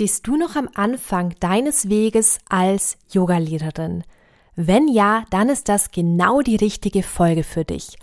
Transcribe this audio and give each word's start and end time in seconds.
Stehst 0.00 0.26
du 0.26 0.36
noch 0.38 0.56
am 0.56 0.70
Anfang 0.72 1.34
deines 1.40 1.90
Weges 1.90 2.38
als 2.48 2.96
Yogalehrerin? 3.10 4.02
Wenn 4.56 4.88
ja, 4.88 5.24
dann 5.28 5.50
ist 5.50 5.68
das 5.68 5.90
genau 5.90 6.40
die 6.40 6.56
richtige 6.56 7.02
Folge 7.02 7.44
für 7.44 7.66
dich. 7.66 7.98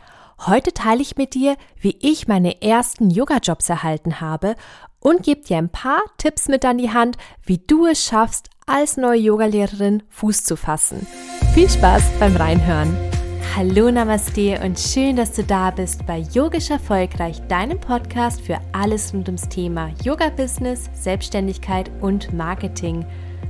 Heute 0.46 0.74
teile 0.74 1.02
ich 1.02 1.18
mit 1.18 1.34
dir, 1.34 1.58
wie 1.82 1.98
ich 2.00 2.28
meine 2.28 2.62
ersten 2.62 3.10
Yoga-Jobs 3.10 3.68
erhalten 3.68 4.22
habe 4.22 4.56
und 5.00 5.24
gebe 5.24 5.42
dir 5.42 5.58
ein 5.58 5.70
paar 5.70 6.04
Tipps 6.20 6.48
mit 6.48 6.66
an 6.66 6.78
die 6.78 6.94
Hand, 6.94 7.18
wie 7.44 7.58
du 7.58 7.88
es 7.88 8.06
schaffst, 8.06 8.52
als 8.68 8.98
neue 8.98 9.18
Yogalehrerin 9.18 10.04
Fuß 10.10 10.44
zu 10.44 10.56
fassen. 10.56 11.08
Viel 11.56 11.68
Spaß 11.68 12.04
beim 12.20 12.36
Reinhören! 12.36 12.96
Hallo 13.58 13.90
Namaste 13.90 14.60
und 14.64 14.78
schön, 14.78 15.16
dass 15.16 15.32
du 15.32 15.44
da 15.44 15.72
bist 15.72 16.06
bei 16.06 16.20
Yogisch 16.32 16.70
Erfolgreich, 16.70 17.40
deinem 17.48 17.80
Podcast 17.80 18.40
für 18.40 18.60
alles 18.72 19.12
rund 19.16 19.28
ums 19.30 19.50
Thema 19.50 19.92
Yoga-Business, 20.04 20.92
Selbstständigkeit 20.94 21.90
und 22.00 22.32
Marketing. 22.34 23.04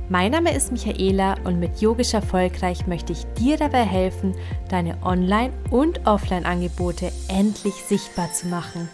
Mein 0.08 0.32
Name 0.32 0.56
ist 0.56 0.72
Michaela 0.72 1.34
und 1.44 1.60
mit 1.60 1.82
Yogisch 1.82 2.14
Erfolgreich 2.14 2.86
möchte 2.86 3.12
ich 3.12 3.26
dir 3.38 3.58
dabei 3.58 3.84
helfen, 3.84 4.34
deine 4.70 4.96
Online- 5.02 5.52
und 5.70 6.06
Offline-Angebote 6.06 7.12
endlich 7.28 7.74
sichtbar 7.74 8.32
zu 8.32 8.46
machen. 8.46 8.88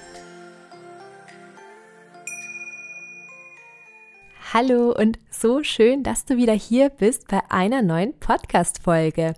Hallo 4.52 4.92
und 4.92 5.20
so 5.30 5.62
schön, 5.62 6.02
dass 6.02 6.24
du 6.24 6.36
wieder 6.36 6.54
hier 6.54 6.88
bist 6.88 7.28
bei 7.28 7.40
einer 7.50 7.82
neuen 7.82 8.18
Podcast-Folge. 8.18 9.34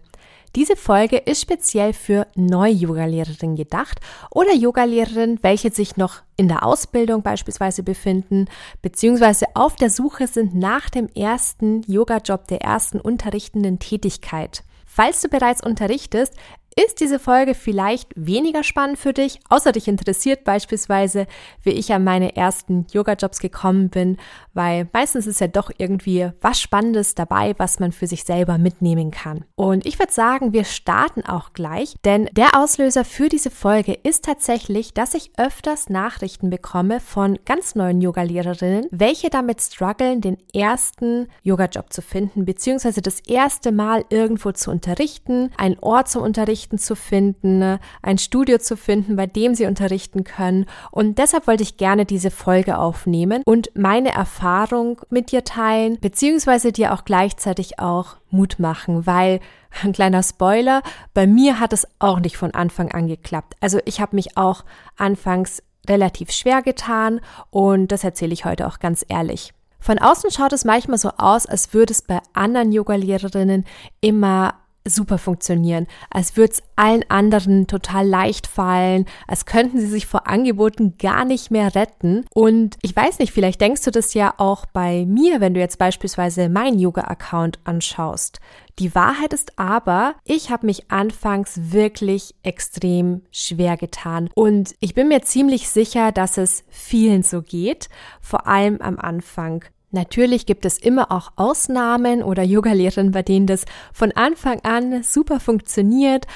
Diese 0.57 0.75
Folge 0.75 1.19
ist 1.19 1.43
speziell 1.43 1.93
für 1.93 2.27
Neu-Yoga-Lehrerinnen 2.35 3.57
gedacht 3.57 4.01
oder 4.31 4.55
Yoga-Lehrerinnen, 4.55 5.39
welche 5.43 5.71
sich 5.71 5.99
noch 5.99 6.23
in 6.39 6.49
der 6.49 6.65
Ausbildung 6.65 7.23
beispielsweise 7.23 7.83
befinden, 7.83 8.47
beziehungsweise 8.81 9.45
auf 9.53 9.77
der 9.77 9.91
Suche 9.91 10.27
sind 10.27 10.55
nach 10.55 10.89
dem 10.89 11.09
ersten 11.15 11.83
Yoga-Job, 11.83 12.49
der 12.49 12.63
ersten 12.63 12.99
unterrichtenden 12.99 13.79
Tätigkeit. 13.81 14.65
Falls 14.87 15.21
du 15.21 15.29
bereits 15.29 15.63
unterrichtest, 15.63 16.33
ist 16.79 17.01
diese 17.01 17.19
Folge 17.19 17.55
vielleicht 17.55 18.11
weniger 18.17 18.63
spannend 18.63 18.99
für 18.99 19.15
dich, 19.15 19.41
außer 19.49 19.73
dich 19.73 19.89
interessiert 19.89 20.45
beispielsweise, 20.45 21.27
wie 21.63 21.71
ich 21.71 21.91
an 21.95 22.05
meine 22.05 22.37
ersten 22.37 22.87
Yoga-Jobs 22.93 23.39
gekommen 23.41 23.89
bin, 23.89 24.19
weil 24.53 24.87
meistens 24.93 25.27
ist 25.27 25.41
ja 25.41 25.49
doch 25.49 25.71
irgendwie 25.79 26.31
was 26.43 26.61
Spannendes 26.61 27.15
dabei, 27.15 27.55
was 27.57 27.81
man 27.81 27.93
für 27.93 28.07
sich 28.07 28.25
selber 28.25 28.59
mitnehmen 28.59 29.11
kann. 29.11 29.47
Und 29.55 29.87
ich 29.87 29.99
würde 29.99 30.13
sagen, 30.13 30.53
wir 30.53 30.65
starten 30.65 31.25
auch 31.25 31.55
gleich, 31.55 31.95
denn 32.05 32.29
der 32.33 32.59
Auslöser 32.59 33.07
für 33.07 33.31
diese 33.31 33.51
Folge 33.51 33.95
ist 33.95 34.27
tatsächlich, 34.27 34.93
dass 34.93 35.15
ich 35.15 35.31
öfters 35.39 35.89
Nachrichten 35.89 36.51
bekomme 36.51 37.01
von 37.01 37.39
ganz 37.47 37.75
neuen 37.75 38.03
Yoga-Lehrerinnen, 38.03 38.87
welche 38.91 39.31
damit 39.31 39.63
strugglen, 39.63 40.21
den 40.21 40.37
ersten 40.53 41.29
Yoga-Job 41.43 41.91
zu 41.91 42.03
finden, 42.03 42.45
beziehungsweise 42.45 43.01
das 43.01 43.21
erste 43.21 43.73
Mal 43.73 44.05
irgendwo 44.11 44.53
zu 44.53 44.71
unterrichten, 44.71 45.51
einen 45.57 45.79
Ort 45.79 46.11
zu 46.11 46.21
unterrichten, 46.21 46.66
Unterrichten 46.67 46.79
zu 46.79 46.97
finden, 46.97 47.59
ne, 47.59 47.81
ein 48.03 48.19
Studio 48.19 48.59
zu 48.59 48.77
finden, 48.77 49.17
bei 49.17 49.27
dem 49.27 49.55
sie 49.55 49.67
unterrichten 49.67 50.25
können. 50.25 50.67
Und 50.91 51.19
deshalb 51.19 51.47
wollte 51.47 51.63
ich 51.63 51.77
gerne 51.77 52.05
diese 52.05 52.31
Folge 52.31 52.79
aufnehmen 52.79 53.43
und 53.45 53.71
meine 53.75 54.11
Erfahrung 54.11 55.01
mit 55.11 55.33
dir 55.33 55.45
teilen, 55.45 55.99
beziehungsweise 56.01 56.73
dir 56.73 56.93
auch 56.93 57.05
gleichzeitig 57.05 57.79
auch 57.79 58.17
Mut 58.31 58.59
machen, 58.59 59.07
weil 59.07 59.41
ein 59.83 59.93
kleiner 59.93 60.23
Spoiler, 60.23 60.83
bei 61.15 61.27
mir 61.27 61.61
hat 61.61 61.73
es 61.73 61.87
auch 61.99 62.21
nicht 62.21 62.37
von 62.37 62.53
Anfang 62.53 62.91
an 62.93 63.07
geklappt. 63.07 63.55
Also 63.61 63.79
ich 63.85 64.01
habe 64.01 64.17
mich 64.17 64.37
auch 64.37 64.65
anfangs 64.97 65.63
relativ 65.89 66.33
schwer 66.33 66.63
getan 66.63 67.21
und 67.51 67.93
das 67.93 68.03
erzähle 68.03 68.33
ich 68.33 68.45
heute 68.45 68.67
auch 68.67 68.81
ganz 68.81 69.05
ehrlich. 69.09 69.53
Von 69.79 69.99
außen 70.01 70.33
schaut 70.33 70.53
es 70.53 70.65
manchmal 70.65 70.99
so 70.99 71.11
aus, 71.17 71.47
als 71.47 71.73
würde 71.73 71.93
es 71.93 72.03
bei 72.03 72.19
anderen 72.33 72.73
Yoga-Lehrerinnen 72.73 73.65
immer 74.01 74.55
super 74.87 75.19
funktionieren, 75.19 75.87
als 76.11 76.37
würde 76.37 76.53
es 76.53 76.63
allen 76.77 77.05
anderen 77.09 77.67
total 77.67 78.07
leicht 78.07 78.47
fallen, 78.47 79.07
als 79.27 79.47
könnten 79.47 79.79
sie 79.81 79.87
sich 79.87 80.07
vor 80.07 80.27
Angeboten 80.27 80.97
gar 80.99 81.25
nicht 81.25 81.51
mehr 81.51 81.75
retten. 81.75 82.25
Und 82.35 82.77
ich 82.83 82.95
weiß 82.95 83.19
nicht, 83.19 83.33
vielleicht 83.33 83.61
denkst 83.61 83.83
du 83.83 83.91
das 83.91 84.15
ja 84.15 84.35
auch 84.39 84.67
bei 84.67 85.05
mir, 85.07 85.41
wenn 85.41 85.55
du 85.55 85.61
jetzt 85.61 85.79
beispielsweise 85.79 86.49
meinen 86.49 86.79
Yoga-Account 86.79 87.59
anschaust. 87.65 88.41
Die 88.79 88.95
Wahrheit 88.95 89.33
ist 89.33 89.59
aber, 89.59 90.17
ich 90.25 90.51
habe 90.51 90.67
mich 90.67 90.91
anfangs 90.91 91.73
wirklich 91.73 92.35
extrem 92.43 93.23
schwer 93.31 93.79
getan 93.79 94.29
und 94.35 94.75
ich 94.81 94.93
bin 94.93 95.09
mir 95.09 95.23
ziemlich 95.23 95.71
sicher, 95.71 96.13
dass 96.13 96.37
es 96.37 96.63
vielen 96.69 97.23
so 97.23 97.41
geht, 97.41 97.89
vor 98.21 98.47
allem 98.47 98.83
am 98.83 98.99
Anfang. 98.99 99.65
Natürlich 99.97 100.45
gibt 100.45 100.67
es 100.67 100.77
immer 100.77 101.11
auch 101.11 101.33
Ausnahmen 101.37 102.23
oder 102.23 102.43
Yogalehrerinnen, 102.43 103.13
bei 103.13 103.23
denen 103.23 103.47
das 103.47 103.65
von 103.95 104.13
Anfang 104.13 104.61
an 104.61 105.03
super 105.03 105.41
funktioniert, 105.41 106.27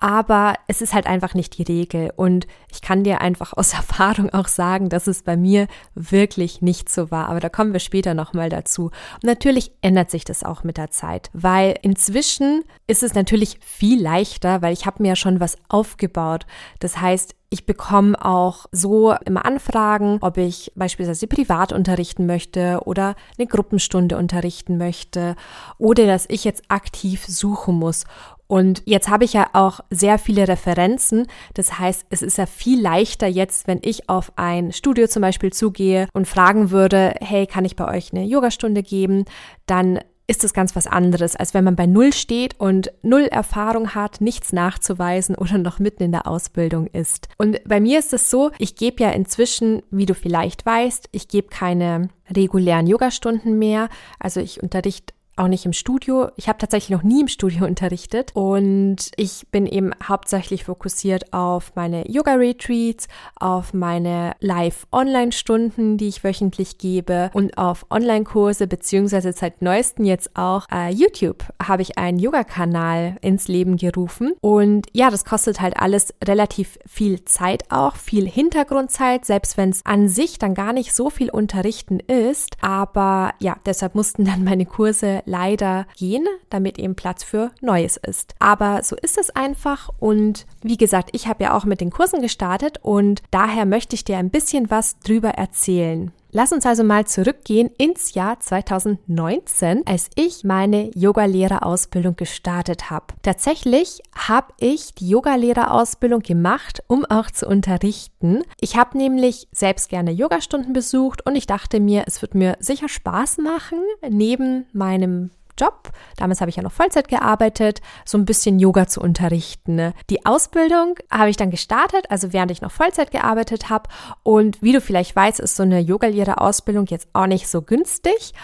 aber 0.00 0.54
es 0.68 0.80
ist 0.80 0.94
halt 0.94 1.08
einfach 1.08 1.34
nicht 1.34 1.58
die 1.58 1.64
Regel. 1.64 2.12
Und 2.14 2.46
ich 2.70 2.80
kann 2.80 3.02
dir 3.02 3.20
einfach 3.20 3.52
aus 3.52 3.72
Erfahrung 3.74 4.30
auch 4.30 4.46
sagen, 4.46 4.88
dass 4.88 5.08
es 5.08 5.22
bei 5.22 5.36
mir 5.36 5.66
wirklich 5.96 6.62
nicht 6.62 6.88
so 6.88 7.10
war. 7.10 7.28
Aber 7.28 7.40
da 7.40 7.48
kommen 7.48 7.72
wir 7.72 7.80
später 7.80 8.14
nochmal 8.14 8.50
dazu. 8.50 8.84
Und 8.84 9.24
natürlich 9.24 9.72
ändert 9.82 10.12
sich 10.12 10.24
das 10.24 10.44
auch 10.44 10.62
mit 10.62 10.76
der 10.76 10.92
Zeit, 10.92 11.30
weil 11.32 11.74
inzwischen 11.82 12.62
ist 12.86 13.02
es 13.02 13.14
natürlich 13.14 13.58
viel 13.60 14.00
leichter, 14.00 14.62
weil 14.62 14.72
ich 14.72 14.86
habe 14.86 15.02
mir 15.02 15.08
ja 15.08 15.16
schon 15.16 15.40
was 15.40 15.56
aufgebaut. 15.68 16.46
Das 16.78 17.00
heißt, 17.00 17.34
ich 17.50 17.64
bekomme 17.64 18.22
auch 18.22 18.66
so 18.72 19.14
immer 19.24 19.44
Anfragen, 19.46 20.18
ob 20.20 20.36
ich 20.36 20.72
beispielsweise 20.74 21.26
privat 21.26 21.72
unterrichten 21.72 22.26
möchte 22.26 22.80
oder 22.84 23.14
eine 23.38 23.46
Gruppenstunde 23.46 24.18
unterrichten 24.18 24.76
möchte 24.76 25.34
oder 25.78 26.06
dass 26.06 26.26
ich 26.28 26.44
jetzt 26.44 26.64
aktiv 26.68 27.24
suchen 27.26 27.76
muss. 27.76 28.04
Und 28.48 28.82
jetzt 28.86 29.08
habe 29.08 29.24
ich 29.24 29.34
ja 29.34 29.48
auch 29.52 29.80
sehr 29.90 30.18
viele 30.18 30.48
Referenzen. 30.48 31.26
Das 31.54 31.78
heißt, 31.78 32.06
es 32.10 32.22
ist 32.22 32.38
ja 32.38 32.46
viel 32.46 32.80
leichter 32.80 33.26
jetzt, 33.26 33.66
wenn 33.66 33.80
ich 33.82 34.08
auf 34.08 34.32
ein 34.36 34.72
Studio 34.72 35.06
zum 35.06 35.20
Beispiel 35.20 35.52
zugehe 35.52 36.08
und 36.14 36.26
fragen 36.26 36.70
würde, 36.70 37.14
hey, 37.20 37.46
kann 37.46 37.66
ich 37.66 37.76
bei 37.76 37.86
euch 37.94 38.12
eine 38.12 38.24
Yogastunde 38.24 38.82
geben? 38.82 39.26
Dann 39.66 40.00
ist 40.28 40.44
es 40.44 40.52
ganz 40.52 40.76
was 40.76 40.86
anderes, 40.86 41.34
als 41.34 41.54
wenn 41.54 41.64
man 41.64 41.74
bei 41.74 41.86
Null 41.86 42.12
steht 42.12 42.54
und 42.60 42.92
Null 43.02 43.24
Erfahrung 43.24 43.94
hat, 43.94 44.20
nichts 44.20 44.52
nachzuweisen 44.52 45.34
oder 45.34 45.56
noch 45.58 45.78
mitten 45.78 46.02
in 46.02 46.12
der 46.12 46.28
Ausbildung 46.28 46.86
ist. 46.86 47.28
Und 47.38 47.64
bei 47.64 47.80
mir 47.80 47.98
ist 47.98 48.12
es 48.12 48.30
so, 48.30 48.52
ich 48.58 48.76
gebe 48.76 49.02
ja 49.02 49.10
inzwischen, 49.10 49.82
wie 49.90 50.06
du 50.06 50.14
vielleicht 50.14 50.66
weißt, 50.66 51.08
ich 51.12 51.28
gebe 51.28 51.48
keine 51.48 52.10
regulären 52.30 52.86
Yogastunden 52.86 53.58
mehr. 53.58 53.88
Also 54.20 54.40
ich 54.40 54.62
unterrichte 54.62 55.14
auch 55.38 55.48
nicht 55.48 55.66
im 55.66 55.72
Studio. 55.72 56.28
Ich 56.36 56.48
habe 56.48 56.58
tatsächlich 56.58 56.90
noch 56.90 57.02
nie 57.02 57.20
im 57.20 57.28
Studio 57.28 57.64
unterrichtet. 57.66 58.30
Und 58.34 59.10
ich 59.16 59.46
bin 59.50 59.66
eben 59.66 59.92
hauptsächlich 60.06 60.64
fokussiert 60.64 61.32
auf 61.32 61.72
meine 61.74 62.10
Yoga-Retreats, 62.10 63.08
auf 63.36 63.74
meine 63.74 64.32
Live-Online-Stunden, 64.40 65.96
die 65.96 66.08
ich 66.08 66.24
wöchentlich 66.24 66.78
gebe 66.78 67.30
und 67.34 67.56
auf 67.58 67.86
Online-Kurse 67.90 68.66
beziehungsweise 68.66 69.32
seit 69.32 69.62
neuestem 69.62 70.04
jetzt 70.04 70.36
auch 70.36 70.66
äh, 70.72 70.90
YouTube 70.90 71.44
habe 71.62 71.82
ich 71.82 71.98
einen 71.98 72.18
Yoga-Kanal 72.18 73.16
ins 73.20 73.48
Leben 73.48 73.76
gerufen. 73.76 74.34
Und 74.40 74.86
ja, 74.92 75.10
das 75.10 75.24
kostet 75.24 75.60
halt 75.60 75.78
alles 75.78 76.14
relativ 76.24 76.78
viel 76.86 77.24
Zeit 77.24 77.64
auch, 77.70 77.96
viel 77.96 78.28
Hintergrundzeit, 78.28 79.24
selbst 79.24 79.56
wenn 79.56 79.70
es 79.70 79.84
an 79.84 80.08
sich 80.08 80.38
dann 80.38 80.54
gar 80.54 80.72
nicht 80.72 80.94
so 80.94 81.10
viel 81.10 81.30
unterrichten 81.30 82.00
ist, 82.00 82.56
aber 82.60 83.32
ja, 83.38 83.56
deshalb 83.66 83.94
mussten 83.94 84.24
dann 84.24 84.44
meine 84.44 84.66
Kurse 84.66 85.22
leider 85.28 85.86
gehen, 85.96 86.26
damit 86.50 86.78
eben 86.78 86.94
Platz 86.94 87.22
für 87.22 87.52
Neues 87.60 87.96
ist. 87.96 88.34
Aber 88.38 88.82
so 88.82 88.96
ist 88.96 89.18
es 89.18 89.30
einfach 89.30 89.90
und 89.98 90.46
wie 90.62 90.76
gesagt, 90.76 91.10
ich 91.12 91.28
habe 91.28 91.44
ja 91.44 91.56
auch 91.56 91.64
mit 91.64 91.80
den 91.80 91.90
Kursen 91.90 92.20
gestartet 92.20 92.78
und 92.82 93.22
daher 93.30 93.66
möchte 93.66 93.94
ich 93.94 94.04
dir 94.04 94.18
ein 94.18 94.30
bisschen 94.30 94.70
was 94.70 94.98
drüber 95.00 95.30
erzählen. 95.30 96.12
Lass 96.30 96.52
uns 96.52 96.66
also 96.66 96.84
mal 96.84 97.06
zurückgehen 97.06 97.70
ins 97.78 98.12
Jahr 98.12 98.38
2019, 98.38 99.86
als 99.86 100.10
ich 100.14 100.44
meine 100.44 100.90
Yogalehrerausbildung 100.94 102.16
gestartet 102.16 102.90
habe. 102.90 103.06
Tatsächlich 103.22 104.02
habe 104.14 104.52
ich 104.60 104.94
die 104.94 105.08
Yogalehrerausbildung 105.08 106.20
gemacht, 106.20 106.82
um 106.86 107.06
auch 107.06 107.30
zu 107.30 107.46
unterrichten. 107.46 108.42
Ich 108.60 108.76
habe 108.76 108.98
nämlich 108.98 109.48
selbst 109.52 109.88
gerne 109.88 110.10
Yogastunden 110.10 110.74
besucht 110.74 111.24
und 111.24 111.34
ich 111.34 111.46
dachte 111.46 111.80
mir, 111.80 112.04
es 112.06 112.20
wird 112.20 112.34
mir 112.34 112.56
sicher 112.60 112.90
Spaß 112.90 113.38
machen, 113.38 113.78
neben 114.06 114.66
meinem 114.74 115.30
Job, 115.58 115.90
damals 116.16 116.40
habe 116.40 116.50
ich 116.50 116.56
ja 116.56 116.62
noch 116.62 116.72
Vollzeit 116.72 117.08
gearbeitet, 117.08 117.80
so 118.04 118.18
ein 118.18 118.24
bisschen 118.24 118.58
Yoga 118.58 118.86
zu 118.86 119.00
unterrichten. 119.00 119.74
Ne? 119.74 119.94
Die 120.10 120.24
Ausbildung 120.24 120.96
habe 121.10 121.30
ich 121.30 121.36
dann 121.36 121.50
gestartet, 121.50 122.06
also 122.10 122.32
während 122.32 122.50
ich 122.50 122.62
noch 122.62 122.72
Vollzeit 122.72 123.10
gearbeitet 123.10 123.70
habe. 123.70 123.88
Und 124.22 124.62
wie 124.62 124.72
du 124.72 124.80
vielleicht 124.80 125.14
weißt, 125.14 125.40
ist 125.40 125.56
so 125.56 125.62
eine 125.62 125.80
Yogalehrerausbildung 125.80 126.86
jetzt 126.86 127.08
auch 127.12 127.26
nicht 127.26 127.48
so 127.48 127.62
günstig. 127.62 128.34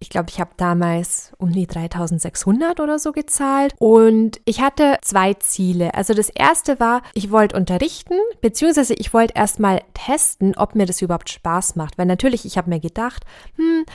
Ich 0.00 0.10
glaube, 0.10 0.28
ich 0.28 0.38
habe 0.38 0.50
damals 0.58 1.32
um 1.38 1.50
die 1.50 1.66
3600 1.66 2.78
oder 2.80 2.98
so 2.98 3.12
gezahlt. 3.12 3.74
Und 3.78 4.38
ich 4.44 4.60
hatte 4.60 4.98
zwei 5.00 5.32
Ziele. 5.32 5.94
Also 5.94 6.12
das 6.12 6.28
erste 6.28 6.78
war, 6.78 7.00
ich 7.14 7.30
wollte 7.30 7.56
unterrichten, 7.56 8.14
beziehungsweise 8.42 8.92
ich 8.92 9.14
wollte 9.14 9.32
erstmal 9.34 9.82
testen, 9.94 10.56
ob 10.58 10.74
mir 10.74 10.84
das 10.84 11.00
überhaupt 11.00 11.30
Spaß 11.30 11.76
macht. 11.76 11.96
Weil 11.96 12.04
natürlich, 12.04 12.44
ich 12.44 12.58
habe 12.58 12.68
mir 12.68 12.80
gedacht, 12.80 13.24
hm, 13.56 13.86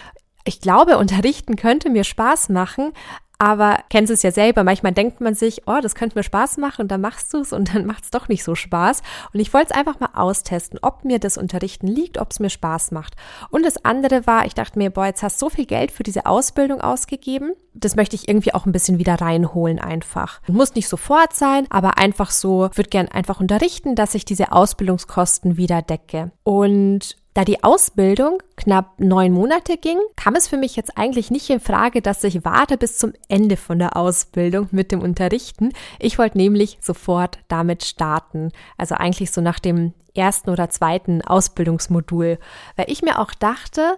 ich 0.50 0.62
glaube, 0.62 0.98
unterrichten 0.98 1.56
könnte 1.56 1.92
mir 1.92 2.04
Spaß 2.04 2.50
machen, 2.50 2.92
aber 3.38 3.78
kennst 3.90 4.12
es 4.12 4.24
ja 4.24 4.31
selber, 4.31 4.66
manchmal 4.66 4.92
denkt 4.92 5.22
man 5.22 5.34
sich, 5.36 5.62
oh, 5.66 5.78
das 5.81 5.96
könnte 5.96 6.18
mir 6.18 6.24
Spaß 6.24 6.57
machen 6.57 6.81
und 6.81 6.88
dann 6.90 7.00
machst 7.01 7.34
du 7.34 7.40
es 7.40 7.54
und 7.54 7.74
dann 7.74 7.86
macht 7.88 8.04
es 8.04 8.10
doch 8.10 8.28
nicht 8.28 8.44
so 8.44 8.56
Spaß. 8.56 9.01
Und 9.31 9.40
ich 9.40 9.54
wollte 9.54 9.69
es 9.69 9.78
einfach 9.78 10.00
mal 10.00 10.10
austesten, 10.13 10.80
ob 10.81 11.06
mir 11.06 11.19
das 11.19 11.38
Unterrichten 11.38 11.88
liegt, 11.88 12.18
ob 12.18 12.31
es 12.31 12.40
mir 12.40 12.50
Spaß 12.50 12.92
macht. 12.92 13.16
Und 13.51 13.63
das 13.63 13.86
andere 13.86 14.25
war, 14.28 14.48
ich 14.48 14.56
dachte 14.56 14.78
mir, 14.80 14.90
boah, 14.90 15.06
jetzt 15.06 15.22
hast 15.24 15.40
du 15.40 15.46
so 15.46 15.50
viel 15.51 15.68
Geld 15.68 15.92
für 15.92 16.04
diese 16.04 16.25
Ausbildung 16.25 16.81
ausgegeben. 16.81 17.54
Das 17.75 17.95
möchte 17.95 18.16
ich 18.16 18.28
irgendwie 18.28 18.56
auch 18.56 18.66
ein 18.66 18.74
bisschen 18.74 18.98
wieder 18.98 19.22
reinholen 19.22 19.80
einfach. 19.80 20.42
Muss 20.48 20.74
nicht 20.74 20.90
sofort 20.90 21.34
sein, 21.34 21.66
aber 21.69 22.00
einfach 22.00 22.31
so, 22.31 22.69
würde 22.74 22.90
gern 22.90 23.07
einfach 23.07 23.40
unterrichten, 23.40 23.95
dass 23.95 24.16
ich 24.16 24.25
diese 24.25 24.52
Ausbildungskosten 24.52 25.56
wieder 25.56 25.81
decke. 25.81 26.31
Und 26.44 27.16
da 27.34 27.46
die 27.46 27.64
Ausbildung 27.64 28.42
knapp 28.56 29.00
neun 29.00 29.31
Monate 29.31 29.78
ging, 29.78 30.00
kam 30.16 30.36
es 30.36 30.48
für 30.48 30.58
mich 30.58 30.76
jetzt 30.76 30.98
eigentlich 30.98 31.31
nicht 31.31 31.50
in 31.50 31.60
Frage, 31.60 32.02
dass 32.02 32.24
ich 32.24 32.44
warte 32.44 32.78
bis 32.78 32.98
zum 32.98 33.14
Ende 33.28 33.56
von 33.56 33.80
der 33.80 33.96
Ausbildung 33.96 34.68
mit 34.72 34.92
dem 34.92 35.02
Unterrichten. 35.02 35.72
Ich 36.00 36.18
wollte 36.18 36.38
nämlich 36.38 36.80
sofort 36.81 37.40
damit 37.48 37.84
starten. 37.84 38.52
Also 38.78 38.96
eigentlich 38.96 39.31
so 39.31 39.42
nach 39.42 39.60
dem 39.60 39.94
ersten 40.16 40.50
oder 40.50 40.70
zweiten 40.70 41.22
Ausbildungsmodul, 41.22 42.40
weil 42.76 42.86
ich 42.90 43.02
mir 43.04 43.20
auch 43.20 43.31
dachte, 43.34 43.98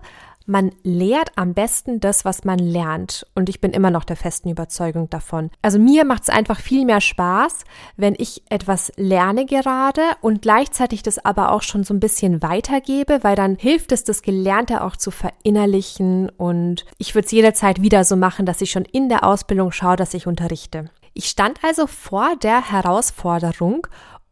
man 0.51 0.71
lehrt 0.83 1.31
am 1.37 1.53
besten 1.53 2.01
das, 2.01 2.25
was 2.25 2.43
man 2.43 2.59
lernt. 2.59 3.25
Und 3.35 3.47
ich 3.47 3.61
bin 3.61 3.71
immer 3.71 3.89
noch 3.89 4.03
der 4.03 4.17
festen 4.17 4.49
Überzeugung 4.49 5.09
davon. 5.09 5.49
Also 5.61 5.79
mir 5.79 6.03
macht 6.03 6.23
es 6.23 6.29
einfach 6.29 6.59
viel 6.59 6.83
mehr 6.85 6.99
Spaß, 6.99 7.63
wenn 7.95 8.15
ich 8.17 8.43
etwas 8.49 8.91
lerne 8.97 9.45
gerade 9.45 10.01
und 10.19 10.41
gleichzeitig 10.41 11.03
das 11.03 11.23
aber 11.23 11.53
auch 11.53 11.61
schon 11.61 11.85
so 11.85 11.93
ein 11.93 12.01
bisschen 12.01 12.41
weitergebe, 12.41 13.19
weil 13.21 13.37
dann 13.37 13.55
hilft 13.55 13.93
es, 13.93 14.03
das 14.03 14.23
Gelernte 14.23 14.83
auch 14.83 14.97
zu 14.97 15.09
verinnerlichen. 15.09 16.29
Und 16.29 16.85
ich 16.97 17.15
würde 17.15 17.27
es 17.27 17.31
jederzeit 17.31 17.81
wieder 17.81 18.03
so 18.03 18.17
machen, 18.17 18.45
dass 18.45 18.59
ich 18.59 18.71
schon 18.71 18.83
in 18.83 19.07
der 19.07 19.23
Ausbildung 19.23 19.71
schaue, 19.71 19.95
dass 19.95 20.13
ich 20.13 20.27
unterrichte. 20.27 20.91
Ich 21.13 21.27
stand 21.27 21.63
also 21.63 21.87
vor 21.87 22.35
der 22.35 22.71
Herausforderung, 22.71 23.87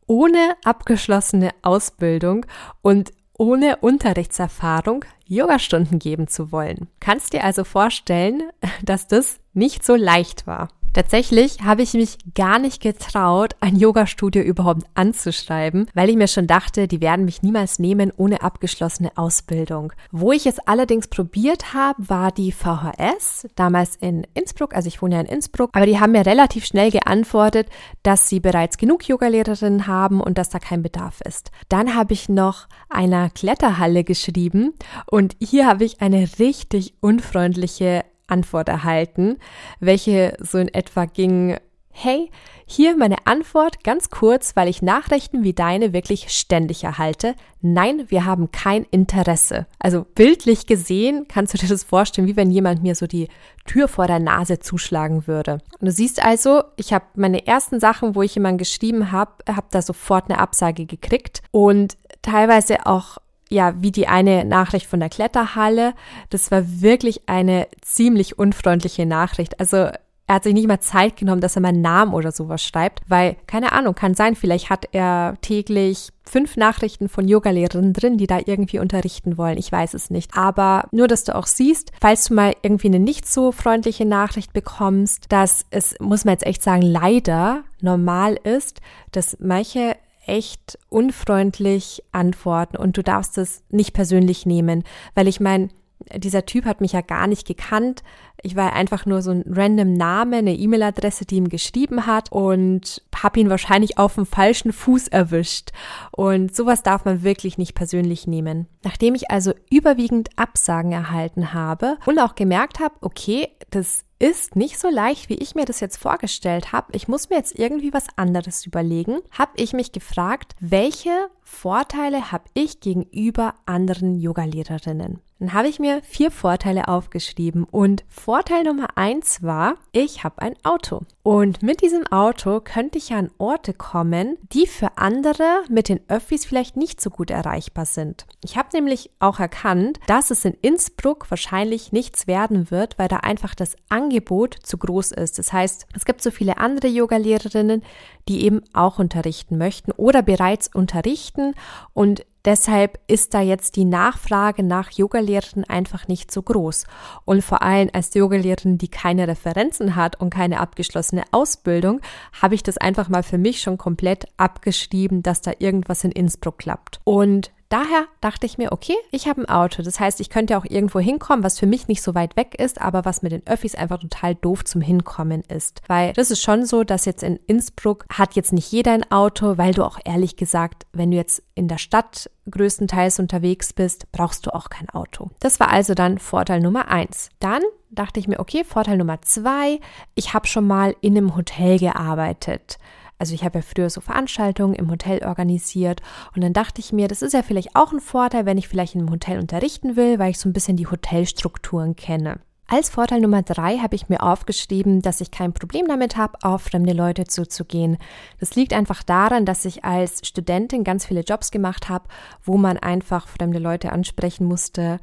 ohne 0.05 0.55
abgeschlossene 0.65 1.51
Ausbildung 1.61 2.45
und 2.81 3.11
ohne 3.39 3.77
Unterrichtserfahrung 3.77 5.05
Yogastunden 5.25 5.97
geben 5.97 6.27
zu 6.27 6.51
wollen. 6.51 6.87
Kannst 6.99 7.33
dir 7.33 7.43
also 7.43 7.63
vorstellen, 7.63 8.43
dass 8.83 9.07
das 9.07 9.39
nicht 9.53 9.83
so 9.83 9.95
leicht 9.95 10.45
war. 10.45 10.69
Tatsächlich 10.93 11.61
habe 11.61 11.83
ich 11.83 11.93
mich 11.93 12.17
gar 12.33 12.59
nicht 12.59 12.81
getraut, 12.81 13.55
ein 13.59 13.75
Yoga-Studio 13.75 14.41
überhaupt 14.41 14.83
anzuschreiben, 14.95 15.89
weil 15.93 16.09
ich 16.09 16.15
mir 16.15 16.27
schon 16.27 16.47
dachte, 16.47 16.87
die 16.87 17.01
werden 17.01 17.25
mich 17.25 17.43
niemals 17.43 17.79
nehmen 17.79 18.11
ohne 18.15 18.41
abgeschlossene 18.41 19.11
Ausbildung. 19.15 19.93
Wo 20.11 20.31
ich 20.31 20.45
es 20.45 20.59
allerdings 20.59 21.07
probiert 21.07 21.73
habe, 21.73 22.09
war 22.09 22.31
die 22.31 22.51
VHS, 22.51 23.47
damals 23.55 23.95
in 23.97 24.25
Innsbruck, 24.33 24.75
also 24.75 24.87
ich 24.87 25.01
wohne 25.01 25.15
ja 25.15 25.21
in 25.21 25.27
Innsbruck, 25.27 25.69
aber 25.73 25.85
die 25.85 25.99
haben 25.99 26.13
mir 26.13 26.25
relativ 26.25 26.65
schnell 26.65 26.91
geantwortet, 26.91 27.67
dass 28.03 28.27
sie 28.27 28.39
bereits 28.39 28.77
genug 28.77 29.07
Yogalehrerinnen 29.07 29.87
haben 29.87 30.21
und 30.21 30.37
dass 30.37 30.49
da 30.49 30.59
kein 30.59 30.81
Bedarf 30.81 31.21
ist. 31.21 31.51
Dann 31.69 31.95
habe 31.95 32.13
ich 32.13 32.29
noch 32.29 32.67
einer 32.89 33.29
Kletterhalle 33.29 34.03
geschrieben 34.03 34.73
und 35.05 35.35
hier 35.39 35.67
habe 35.67 35.85
ich 35.85 36.01
eine 36.01 36.27
richtig 36.39 36.95
unfreundliche 37.01 38.03
Antwort 38.29 38.69
erhalten, 38.69 39.37
welche 39.79 40.37
so 40.39 40.57
in 40.57 40.67
etwa 40.67 41.05
ging, 41.05 41.57
hey, 41.91 42.29
hier 42.65 42.95
meine 42.95 43.25
Antwort 43.25 43.83
ganz 43.83 44.09
kurz, 44.09 44.55
weil 44.55 44.67
ich 44.67 44.81
Nachrichten 44.81 45.43
wie 45.43 45.53
deine 45.53 45.91
wirklich 45.91 46.29
ständig 46.29 46.83
erhalte. 46.83 47.35
Nein, 47.61 48.05
wir 48.09 48.25
haben 48.25 48.51
kein 48.51 48.85
Interesse. 48.91 49.65
Also 49.79 50.05
bildlich 50.15 50.67
gesehen 50.67 51.25
kannst 51.27 51.53
du 51.53 51.57
dir 51.57 51.67
das 51.67 51.83
vorstellen, 51.83 52.27
wie 52.27 52.35
wenn 52.35 52.51
jemand 52.51 52.83
mir 52.83 52.95
so 52.95 53.07
die 53.07 53.27
Tür 53.65 53.87
vor 53.87 54.07
der 54.07 54.19
Nase 54.19 54.59
zuschlagen 54.59 55.27
würde. 55.27 55.59
Und 55.79 55.87
du 55.87 55.91
siehst 55.91 56.23
also, 56.23 56.63
ich 56.77 56.93
habe 56.93 57.05
meine 57.15 57.47
ersten 57.47 57.79
Sachen, 57.79 58.15
wo 58.15 58.21
ich 58.21 58.35
jemand 58.35 58.59
geschrieben 58.59 59.11
habe, 59.11 59.31
habe 59.47 59.67
da 59.71 59.81
sofort 59.81 60.29
eine 60.29 60.39
Absage 60.39 60.85
gekriegt 60.85 61.41
und 61.51 61.97
teilweise 62.21 62.85
auch 62.85 63.17
ja, 63.49 63.73
wie 63.81 63.91
die 63.91 64.07
eine 64.07 64.45
Nachricht 64.45 64.85
von 64.85 64.99
der 64.99 65.09
Kletterhalle. 65.09 65.93
Das 66.29 66.51
war 66.51 66.63
wirklich 66.81 67.27
eine 67.27 67.67
ziemlich 67.81 68.37
unfreundliche 68.37 69.05
Nachricht. 69.05 69.59
Also 69.59 69.89
er 70.29 70.35
hat 70.35 70.43
sich 70.43 70.53
nicht 70.53 70.67
mal 70.67 70.79
Zeit 70.79 71.17
genommen, 71.17 71.41
dass 71.41 71.55
er 71.55 71.63
meinen 71.63 71.81
Namen 71.81 72.13
oder 72.13 72.31
sowas 72.31 72.63
schreibt, 72.63 73.01
weil, 73.07 73.35
keine 73.47 73.71
Ahnung, 73.71 73.95
kann 73.95 74.13
sein, 74.13 74.35
vielleicht 74.35 74.69
hat 74.69 74.87
er 74.91 75.37
täglich 75.41 76.09
fünf 76.23 76.55
Nachrichten 76.55 77.09
von 77.09 77.27
Yogalehrerinnen 77.27 77.93
drin, 77.93 78.19
die 78.19 78.27
da 78.27 78.37
irgendwie 78.45 78.77
unterrichten 78.77 79.39
wollen. 79.39 79.57
Ich 79.57 79.71
weiß 79.71 79.95
es 79.95 80.11
nicht. 80.11 80.37
Aber 80.37 80.87
nur, 80.91 81.07
dass 81.07 81.23
du 81.23 81.35
auch 81.35 81.47
siehst, 81.47 81.91
falls 81.99 82.25
du 82.25 82.35
mal 82.35 82.53
irgendwie 82.61 82.89
eine 82.89 82.99
nicht 82.99 83.27
so 83.27 83.51
freundliche 83.51 84.05
Nachricht 84.05 84.53
bekommst, 84.53 85.25
dass 85.29 85.65
es, 85.71 85.95
muss 85.99 86.25
man 86.25 86.33
jetzt 86.33 86.45
echt 86.45 86.61
sagen, 86.61 86.83
leider 86.83 87.63
normal 87.81 88.37
ist, 88.43 88.81
dass 89.11 89.35
manche 89.39 89.95
echt 90.29 90.77
unfreundlich 90.89 92.03
antworten 92.11 92.77
und 92.77 92.95
du 92.95 93.03
darfst 93.03 93.37
es 93.37 93.63
nicht 93.69 93.93
persönlich 93.93 94.45
nehmen, 94.45 94.83
weil 95.15 95.27
ich 95.27 95.39
meine, 95.39 95.69
dieser 96.15 96.45
Typ 96.45 96.65
hat 96.65 96.81
mich 96.81 96.93
ja 96.93 97.01
gar 97.01 97.27
nicht 97.27 97.45
gekannt. 97.45 98.03
Ich 98.41 98.55
war 98.55 98.73
einfach 98.73 99.05
nur 99.05 99.21
so 99.21 99.31
ein 99.31 99.43
random 99.47 99.93
Name, 99.93 100.37
eine 100.37 100.55
E-Mail-Adresse, 100.55 101.25
die 101.25 101.35
ihm 101.35 101.49
geschrieben 101.49 102.05
hat 102.05 102.31
und 102.31 103.01
habe 103.15 103.39
ihn 103.39 103.49
wahrscheinlich 103.49 103.97
auf 103.97 104.15
dem 104.15 104.25
falschen 104.25 104.71
Fuß 104.71 105.09
erwischt. 105.09 105.71
Und 106.11 106.55
sowas 106.55 106.83
darf 106.83 107.03
man 107.03 107.23
wirklich 107.23 107.57
nicht 107.57 107.75
persönlich 107.75 108.27
nehmen. 108.27 108.67
Nachdem 108.83 109.13
ich 109.13 109.29
also 109.29 109.53
überwiegend 109.69 110.29
Absagen 110.37 110.93
erhalten 110.93 111.53
habe 111.53 111.97
und 112.05 112.17
auch 112.19 112.35
gemerkt 112.35 112.79
habe, 112.79 112.95
okay, 113.01 113.49
das 113.71 114.05
ist 114.19 114.57
nicht 114.57 114.77
so 114.77 114.89
leicht, 114.89 115.29
wie 115.29 115.35
ich 115.35 115.55
mir 115.55 115.65
das 115.65 115.79
jetzt 115.79 115.97
vorgestellt 115.97 116.73
habe. 116.73 116.87
Ich 116.93 117.07
muss 117.07 117.29
mir 117.29 117.37
jetzt 117.37 117.57
irgendwie 117.57 117.93
was 117.93 118.07
anderes 118.17 118.65
überlegen. 118.65 119.19
Habe 119.31 119.53
ich 119.55 119.73
mich 119.73 119.93
gefragt, 119.93 120.55
welche 120.59 121.29
Vorteile 121.41 122.31
habe 122.31 122.43
ich 122.53 122.81
gegenüber 122.81 123.55
anderen 123.65 124.19
Yogalehrerinnen? 124.19 125.21
Dann 125.39 125.53
habe 125.53 125.69
ich 125.69 125.79
mir 125.79 126.01
vier 126.03 126.31
Vorteile 126.31 126.89
aufgeschrieben 126.89 127.63
und 127.63 128.03
Vorteil 128.09 128.63
Nummer 128.63 128.97
eins 128.97 129.41
war, 129.41 129.75
ich 129.93 130.25
habe 130.25 130.41
ein 130.41 130.55
Auto. 130.63 131.01
Und 131.23 131.63
mit 131.63 131.81
diesem 131.81 132.05
Auto 132.07 132.59
könnte 132.59 132.97
ich 132.97 133.13
an 133.13 133.31
Orte 133.37 133.73
kommen, 133.73 134.37
die 134.51 134.67
für 134.67 134.97
andere 134.97 135.63
mit 135.69 135.87
den 135.87 136.01
Öffis 136.09 136.43
vielleicht 136.43 136.75
nicht 136.75 136.99
so 136.99 137.09
gut 137.09 137.31
erreichbar 137.31 137.85
sind. 137.85 138.25
Ich 138.43 138.57
habe 138.57 138.69
nämlich 138.73 139.11
auch 139.19 139.39
erkannt, 139.39 139.99
dass 140.07 140.29
es 140.29 140.43
in 140.43 140.55
Innsbruck 140.61 141.29
wahrscheinlich 141.29 141.93
nichts 141.93 142.27
werden 142.27 142.69
wird, 142.69 142.99
weil 142.99 143.07
da 143.07 143.17
einfach 143.17 143.55
das 143.55 143.75
Angebot 143.87 144.57
zu 144.63 144.77
groß 144.77 145.13
ist. 145.13 145.39
Das 145.39 145.53
heißt, 145.53 145.87
es 145.95 146.03
gibt 146.03 146.21
so 146.21 146.31
viele 146.31 146.57
andere 146.57 146.87
Yogalehrerinnen, 146.87 147.83
die 148.27 148.43
eben 148.43 148.61
auch 148.73 148.99
unterrichten 148.99 149.57
möchten 149.57 149.91
oder 149.93 150.21
bereits 150.21 150.67
unterrichten 150.73 151.53
und 151.93 152.25
Deshalb 152.45 152.99
ist 153.07 153.33
da 153.33 153.41
jetzt 153.41 153.75
die 153.75 153.85
Nachfrage 153.85 154.63
nach 154.63 154.91
Yogalehrern 154.91 155.65
einfach 155.65 156.07
nicht 156.07 156.31
so 156.31 156.41
groß. 156.41 156.85
Und 157.25 157.43
vor 157.43 157.61
allem 157.61 157.89
als 157.93 158.13
Yogalehrerin, 158.13 158.77
die 158.77 158.87
keine 158.87 159.27
Referenzen 159.27 159.95
hat 159.95 160.19
und 160.19 160.29
keine 160.29 160.59
abgeschlossene 160.59 161.23
Ausbildung, 161.31 162.01
habe 162.41 162.55
ich 162.55 162.63
das 162.63 162.77
einfach 162.77 163.09
mal 163.09 163.23
für 163.23 163.37
mich 163.37 163.61
schon 163.61 163.77
komplett 163.77 164.25
abgeschrieben, 164.37 165.21
dass 165.21 165.41
da 165.41 165.51
irgendwas 165.59 166.03
in 166.03 166.11
Innsbruck 166.11 166.59
klappt. 166.59 167.01
Und 167.03 167.51
Daher 167.69 168.07
dachte 168.19 168.47
ich 168.47 168.57
mir, 168.57 168.71
okay, 168.71 168.95
ich 169.11 169.27
habe 169.27 169.41
ein 169.41 169.49
Auto. 169.49 169.83
Das 169.83 169.99
heißt, 169.99 170.19
ich 170.21 170.31
könnte 170.31 170.57
auch 170.57 170.65
irgendwo 170.65 170.99
hinkommen, 170.99 171.43
was 171.43 171.59
für 171.59 171.67
mich 171.67 171.87
nicht 171.87 172.01
so 172.01 172.15
weit 172.15 172.35
weg 172.35 172.55
ist, 172.59 172.81
aber 172.81 173.05
was 173.05 173.21
mit 173.21 173.31
den 173.31 173.45
Öffis 173.45 173.75
einfach 173.75 173.99
total 173.99 174.33
doof 174.33 174.65
zum 174.65 174.81
Hinkommen 174.81 175.43
ist. 175.43 175.81
Weil 175.87 176.13
das 176.13 176.31
ist 176.31 176.41
schon 176.41 176.65
so, 176.65 176.83
dass 176.83 177.05
jetzt 177.05 177.21
in 177.21 177.39
Innsbruck 177.45 178.05
hat 178.11 178.35
jetzt 178.35 178.53
nicht 178.53 178.71
jeder 178.71 178.93
ein 178.93 179.11
Auto, 179.11 179.59
weil 179.59 179.75
du 179.75 179.83
auch 179.83 179.99
ehrlich 180.03 180.35
gesagt, 180.35 180.87
wenn 180.93 181.11
du 181.11 181.17
jetzt 181.17 181.43
in 181.53 181.67
der 181.67 181.77
Stadt 181.77 182.31
größtenteils 182.49 183.19
unterwegs 183.19 183.71
bist, 183.71 184.11
brauchst 184.11 184.47
du 184.47 184.55
auch 184.55 184.69
kein 184.69 184.89
Auto. 184.89 185.29
Das 185.39 185.59
war 185.59 185.69
also 185.69 185.93
dann 185.93 186.17
Vorteil 186.17 186.61
Nummer 186.61 186.87
eins. 186.87 187.29
Dann 187.39 187.61
dachte 187.91 188.19
ich 188.19 188.27
mir, 188.27 188.39
okay, 188.39 188.63
Vorteil 188.63 188.97
Nummer 188.97 189.21
zwei, 189.21 189.79
ich 190.15 190.33
habe 190.33 190.47
schon 190.47 190.65
mal 190.65 190.95
in 191.01 191.15
einem 191.15 191.35
Hotel 191.35 191.77
gearbeitet. 191.77 192.79
Also 193.19 193.33
ich 193.35 193.43
habe 193.43 193.59
ja 193.59 193.61
früher 193.61 193.89
so 193.89 194.01
Veranstaltungen 194.01 194.73
im 194.73 194.89
Hotel 194.89 195.23
organisiert 195.25 196.01
und 196.35 196.41
dann 196.41 196.53
dachte 196.53 196.79
ich 196.79 196.93
mir, 196.93 197.09
das 197.09 197.21
ist 197.21 197.33
ja 197.33 197.43
vielleicht 197.43 197.75
auch 197.75 197.91
ein 197.91 197.99
Vorteil, 197.99 198.45
wenn 198.45 198.57
ich 198.57 198.69
vielleicht 198.69 198.95
in 198.95 199.01
einem 199.01 199.11
Hotel 199.11 199.39
unterrichten 199.39 199.97
will, 199.97 200.17
weil 200.19 200.31
ich 200.31 200.39
so 200.39 200.47
ein 200.47 200.53
bisschen 200.53 200.77
die 200.77 200.87
Hotelstrukturen 200.87 201.97
kenne. 201.97 202.39
Als 202.71 202.91
Vorteil 202.91 203.19
Nummer 203.19 203.41
drei 203.41 203.79
habe 203.79 203.95
ich 203.95 204.09
mir 204.09 204.21
aufgeschrieben, 204.21 205.01
dass 205.01 205.21
ich 205.21 205.31
kein 205.31 205.53
Problem 205.53 205.87
damit 205.87 206.17
habe, 206.17 206.37
auf 206.43 206.61
fremde 206.61 206.93
Leute 206.93 207.25
zuzugehen. 207.25 207.97
Das 208.39 208.55
liegt 208.55 208.73
einfach 208.73 209.01
daran, 209.01 209.43
dass 209.43 209.65
ich 209.65 209.83
als 209.83 210.21
Studentin 210.23 210.83
ganz 210.83 211.07
viele 211.07 211.21
Jobs 211.21 211.49
gemacht 211.49 211.89
habe, 211.89 212.05
wo 212.43 212.57
man 212.57 212.77
einfach 212.77 213.27
fremde 213.27 213.57
Leute 213.57 213.91
ansprechen 213.91 214.45
musste. 214.45 214.99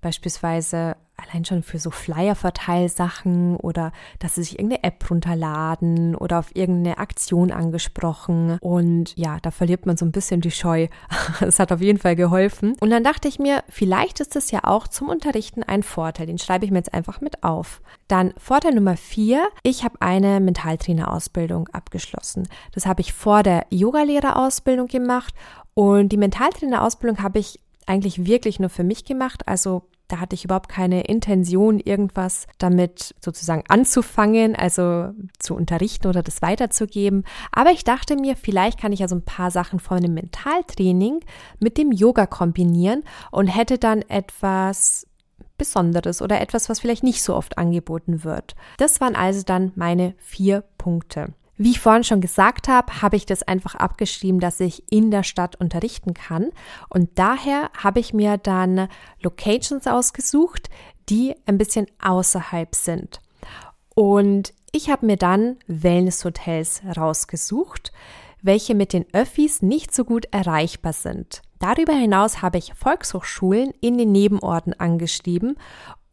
Beispielsweise 0.00 0.96
allein 1.28 1.44
schon 1.44 1.62
für 1.62 1.78
so 1.78 1.90
Flyer-Verteilsachen 1.90 3.56
oder 3.56 3.92
dass 4.18 4.34
sie 4.34 4.42
sich 4.42 4.58
irgendeine 4.58 4.84
App 4.84 5.10
runterladen 5.10 6.14
oder 6.14 6.38
auf 6.38 6.54
irgendeine 6.54 6.98
Aktion 6.98 7.52
angesprochen. 7.52 8.58
Und 8.60 9.16
ja, 9.16 9.38
da 9.40 9.50
verliert 9.50 9.86
man 9.86 9.96
so 9.96 10.04
ein 10.04 10.12
bisschen 10.12 10.40
die 10.40 10.50
Scheu. 10.50 10.88
Es 11.40 11.58
hat 11.58 11.72
auf 11.72 11.80
jeden 11.80 11.98
Fall 11.98 12.16
geholfen. 12.16 12.74
Und 12.80 12.90
dann 12.90 13.04
dachte 13.04 13.28
ich 13.28 13.38
mir, 13.38 13.62
vielleicht 13.68 14.20
ist 14.20 14.36
es 14.36 14.50
ja 14.50 14.60
auch 14.64 14.88
zum 14.88 15.08
Unterrichten 15.08 15.62
ein 15.62 15.82
Vorteil. 15.82 16.26
Den 16.26 16.38
schreibe 16.38 16.64
ich 16.64 16.70
mir 16.70 16.78
jetzt 16.78 16.94
einfach 16.94 17.20
mit 17.20 17.42
auf. 17.42 17.80
Dann 18.08 18.34
Vorteil 18.36 18.74
Nummer 18.74 18.96
vier. 18.96 19.48
Ich 19.62 19.84
habe 19.84 20.00
eine 20.00 20.40
Mentaltrainerausbildung 20.40 21.68
abgeschlossen. 21.68 22.48
Das 22.72 22.86
habe 22.86 23.00
ich 23.00 23.12
vor 23.12 23.42
der 23.42 23.66
Yogalehrerausbildung 23.70 24.88
gemacht. 24.88 25.34
Und 25.74 26.10
die 26.10 26.16
Mentaltrainerausbildung 26.16 27.22
habe 27.22 27.38
ich 27.38 27.60
eigentlich 27.90 28.24
wirklich 28.24 28.60
nur 28.60 28.70
für 28.70 28.84
mich 28.84 29.04
gemacht. 29.04 29.46
Also 29.46 29.82
da 30.08 30.18
hatte 30.18 30.34
ich 30.34 30.44
überhaupt 30.44 30.68
keine 30.68 31.02
Intention, 31.02 31.78
irgendwas 31.78 32.46
damit 32.58 33.14
sozusagen 33.20 33.64
anzufangen, 33.68 34.56
also 34.56 35.10
zu 35.38 35.54
unterrichten 35.54 36.08
oder 36.08 36.22
das 36.22 36.42
weiterzugeben. 36.42 37.24
Aber 37.52 37.70
ich 37.70 37.84
dachte 37.84 38.16
mir, 38.16 38.36
vielleicht 38.36 38.80
kann 38.80 38.92
ich 38.92 39.00
ja 39.00 39.08
so 39.08 39.16
ein 39.16 39.24
paar 39.24 39.50
Sachen 39.50 39.78
von 39.78 40.00
dem 40.00 40.14
Mentaltraining 40.14 41.20
mit 41.60 41.78
dem 41.78 41.92
Yoga 41.92 42.26
kombinieren 42.26 43.04
und 43.30 43.46
hätte 43.46 43.78
dann 43.78 44.02
etwas 44.02 45.06
Besonderes 45.58 46.22
oder 46.22 46.40
etwas, 46.40 46.68
was 46.68 46.80
vielleicht 46.80 47.04
nicht 47.04 47.22
so 47.22 47.34
oft 47.36 47.58
angeboten 47.58 48.24
wird. 48.24 48.54
Das 48.78 49.00
waren 49.00 49.14
also 49.14 49.42
dann 49.44 49.72
meine 49.76 50.14
vier 50.18 50.64
Punkte. 50.78 51.34
Wie 51.62 51.72
ich 51.72 51.80
vorhin 51.80 52.04
schon 52.04 52.22
gesagt 52.22 52.68
habe, 52.68 53.02
habe 53.02 53.16
ich 53.16 53.26
das 53.26 53.42
einfach 53.42 53.74
abgeschrieben, 53.74 54.40
dass 54.40 54.60
ich 54.60 54.90
in 54.90 55.10
der 55.10 55.22
Stadt 55.22 55.56
unterrichten 55.56 56.14
kann. 56.14 56.52
Und 56.88 57.10
daher 57.18 57.68
habe 57.76 58.00
ich 58.00 58.14
mir 58.14 58.38
dann 58.38 58.88
Locations 59.20 59.86
ausgesucht, 59.86 60.70
die 61.10 61.34
ein 61.44 61.58
bisschen 61.58 61.86
außerhalb 62.00 62.74
sind. 62.74 63.20
Und 63.94 64.54
ich 64.72 64.88
habe 64.88 65.04
mir 65.04 65.18
dann 65.18 65.58
Wellnesshotels 65.66 66.80
rausgesucht, 66.96 67.92
welche 68.40 68.74
mit 68.74 68.94
den 68.94 69.04
Öffis 69.12 69.60
nicht 69.60 69.94
so 69.94 70.06
gut 70.06 70.28
erreichbar 70.30 70.94
sind. 70.94 71.42
Darüber 71.58 71.92
hinaus 71.92 72.40
habe 72.40 72.56
ich 72.56 72.72
Volkshochschulen 72.72 73.74
in 73.82 73.98
den 73.98 74.12
Nebenorten 74.12 74.72
angeschrieben 74.80 75.58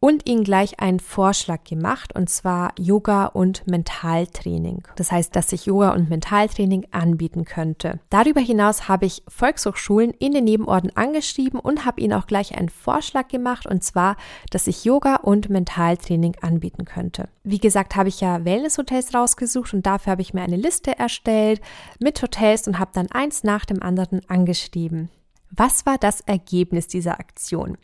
und 0.00 0.28
ihnen 0.28 0.44
gleich 0.44 0.80
einen 0.80 1.00
Vorschlag 1.00 1.64
gemacht, 1.64 2.14
und 2.14 2.30
zwar 2.30 2.72
Yoga 2.78 3.26
und 3.26 3.66
Mentaltraining. 3.66 4.82
Das 4.96 5.10
heißt, 5.10 5.34
dass 5.34 5.52
ich 5.52 5.66
Yoga 5.66 5.92
und 5.92 6.08
Mentaltraining 6.08 6.86
anbieten 6.92 7.44
könnte. 7.44 7.98
Darüber 8.10 8.40
hinaus 8.40 8.88
habe 8.88 9.06
ich 9.06 9.22
Volkshochschulen 9.28 10.12
in 10.12 10.32
den 10.32 10.44
Nebenorten 10.44 10.96
angeschrieben 10.96 11.58
und 11.58 11.84
habe 11.84 12.00
ihnen 12.00 12.12
auch 12.12 12.26
gleich 12.26 12.56
einen 12.56 12.68
Vorschlag 12.68 13.28
gemacht, 13.28 13.66
und 13.66 13.82
zwar, 13.82 14.16
dass 14.50 14.66
ich 14.66 14.84
Yoga 14.84 15.16
und 15.16 15.50
Mentaltraining 15.50 16.36
anbieten 16.42 16.84
könnte. 16.84 17.28
Wie 17.42 17.58
gesagt, 17.58 17.96
habe 17.96 18.08
ich 18.08 18.20
ja 18.20 18.44
Wellnesshotels 18.44 19.14
rausgesucht 19.14 19.74
und 19.74 19.84
dafür 19.86 20.12
habe 20.12 20.22
ich 20.22 20.34
mir 20.34 20.42
eine 20.42 20.56
Liste 20.56 20.96
erstellt 20.98 21.60
mit 21.98 22.22
Hotels 22.22 22.68
und 22.68 22.78
habe 22.78 22.90
dann 22.94 23.10
eins 23.10 23.42
nach 23.42 23.64
dem 23.64 23.82
anderen 23.82 24.20
angeschrieben. 24.28 25.10
Was 25.50 25.86
war 25.86 25.98
das 25.98 26.20
Ergebnis 26.20 26.88
dieser 26.88 27.18
Aktion? 27.18 27.78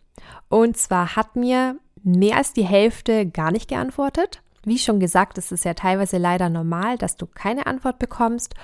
Und 0.48 0.76
zwar 0.76 1.16
hat 1.16 1.34
mir 1.34 1.78
mehr 2.04 2.36
als 2.36 2.52
die 2.52 2.64
Hälfte 2.64 3.26
gar 3.26 3.50
nicht 3.50 3.68
geantwortet. 3.68 4.40
Wie 4.64 4.78
schon 4.78 5.00
gesagt, 5.00 5.36
es 5.38 5.52
ist 5.52 5.64
ja 5.64 5.74
teilweise 5.74 6.18
leider 6.18 6.48
normal, 6.48 6.96
dass 6.98 7.16
du 7.16 7.26
keine 7.26 7.66
Antwort 7.66 7.98
bekommst. 7.98 8.54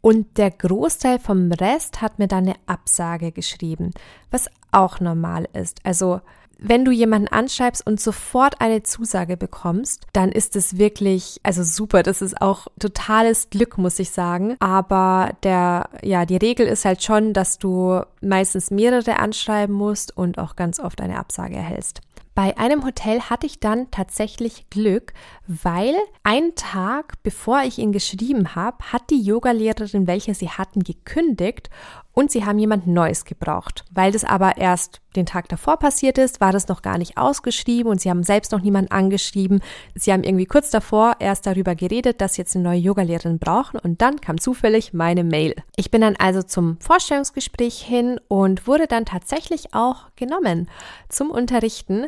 Und 0.00 0.38
der 0.38 0.50
Großteil 0.50 1.18
vom 1.18 1.52
Rest 1.52 2.00
hat 2.00 2.18
mir 2.18 2.28
dann 2.28 2.44
eine 2.44 2.56
Absage 2.66 3.32
geschrieben, 3.32 3.90
was 4.30 4.48
auch 4.70 5.00
normal 5.00 5.46
ist. 5.52 5.80
Also 5.84 6.20
wenn 6.62 6.84
du 6.84 6.90
jemanden 6.90 7.28
anschreibst 7.28 7.86
und 7.86 8.00
sofort 8.00 8.60
eine 8.60 8.82
Zusage 8.82 9.38
bekommst, 9.38 10.06
dann 10.12 10.30
ist 10.30 10.56
es 10.56 10.76
wirklich, 10.76 11.40
also 11.42 11.62
super. 11.62 12.02
Das 12.02 12.20
ist 12.20 12.40
auch 12.40 12.66
totales 12.78 13.48
Glück, 13.48 13.78
muss 13.78 13.98
ich 13.98 14.10
sagen. 14.10 14.56
Aber 14.60 15.32
der, 15.42 15.88
ja, 16.02 16.26
die 16.26 16.36
Regel 16.36 16.66
ist 16.66 16.84
halt 16.84 17.02
schon, 17.02 17.32
dass 17.32 17.58
du 17.58 18.02
meistens 18.20 18.70
mehrere 18.70 19.18
anschreiben 19.18 19.74
musst 19.74 20.14
und 20.16 20.38
auch 20.38 20.54
ganz 20.54 20.80
oft 20.80 21.00
eine 21.00 21.18
Absage 21.18 21.56
erhältst. 21.56 22.02
Bei 22.34 22.56
einem 22.58 22.84
Hotel 22.84 23.22
hatte 23.22 23.46
ich 23.46 23.60
dann 23.60 23.90
tatsächlich 23.90 24.70
Glück, 24.70 25.12
weil 25.46 25.94
einen 26.22 26.54
Tag 26.54 27.14
bevor 27.22 27.62
ich 27.62 27.78
ihn 27.78 27.92
geschrieben 27.92 28.54
habe, 28.54 28.78
hat 28.92 29.10
die 29.10 29.20
Yogalehrerin, 29.20 30.06
welche 30.06 30.34
sie 30.34 30.48
hatten, 30.48 30.80
gekündigt 30.84 31.70
und 32.12 32.30
sie 32.30 32.44
haben 32.44 32.58
jemand 32.58 32.86
Neues 32.86 33.24
gebraucht. 33.24 33.84
Weil 33.90 34.12
das 34.12 34.24
aber 34.24 34.56
erst 34.56 35.00
den 35.16 35.26
Tag 35.26 35.48
davor 35.48 35.78
passiert 35.78 36.18
ist, 36.18 36.40
war 36.40 36.52
das 36.52 36.68
noch 36.68 36.82
gar 36.82 36.98
nicht 36.98 37.16
ausgeschrieben 37.16 37.90
und 37.90 38.00
sie 38.00 38.10
haben 38.10 38.22
selbst 38.22 38.52
noch 38.52 38.60
niemanden 38.60 38.92
angeschrieben. 38.92 39.60
Sie 39.94 40.12
haben 40.12 40.22
irgendwie 40.22 40.46
kurz 40.46 40.70
davor 40.70 41.16
erst 41.18 41.46
darüber 41.46 41.74
geredet, 41.74 42.20
dass 42.20 42.34
sie 42.34 42.42
jetzt 42.42 42.54
eine 42.54 42.64
neue 42.64 42.78
Yogalehrerin 42.78 43.38
brauchen 43.38 43.78
und 43.80 44.00
dann 44.02 44.20
kam 44.20 44.38
zufällig 44.38 44.92
meine 44.92 45.24
Mail. 45.24 45.54
Ich 45.76 45.90
bin 45.90 46.00
dann 46.00 46.16
also 46.16 46.42
zum 46.42 46.78
Vorstellungsgespräch 46.80 47.80
hin 47.82 48.20
und 48.28 48.66
wurde 48.66 48.86
dann 48.86 49.04
tatsächlich 49.04 49.74
auch 49.74 50.06
genommen 50.16 50.68
zum 51.08 51.30
Unterrichten 51.30 52.06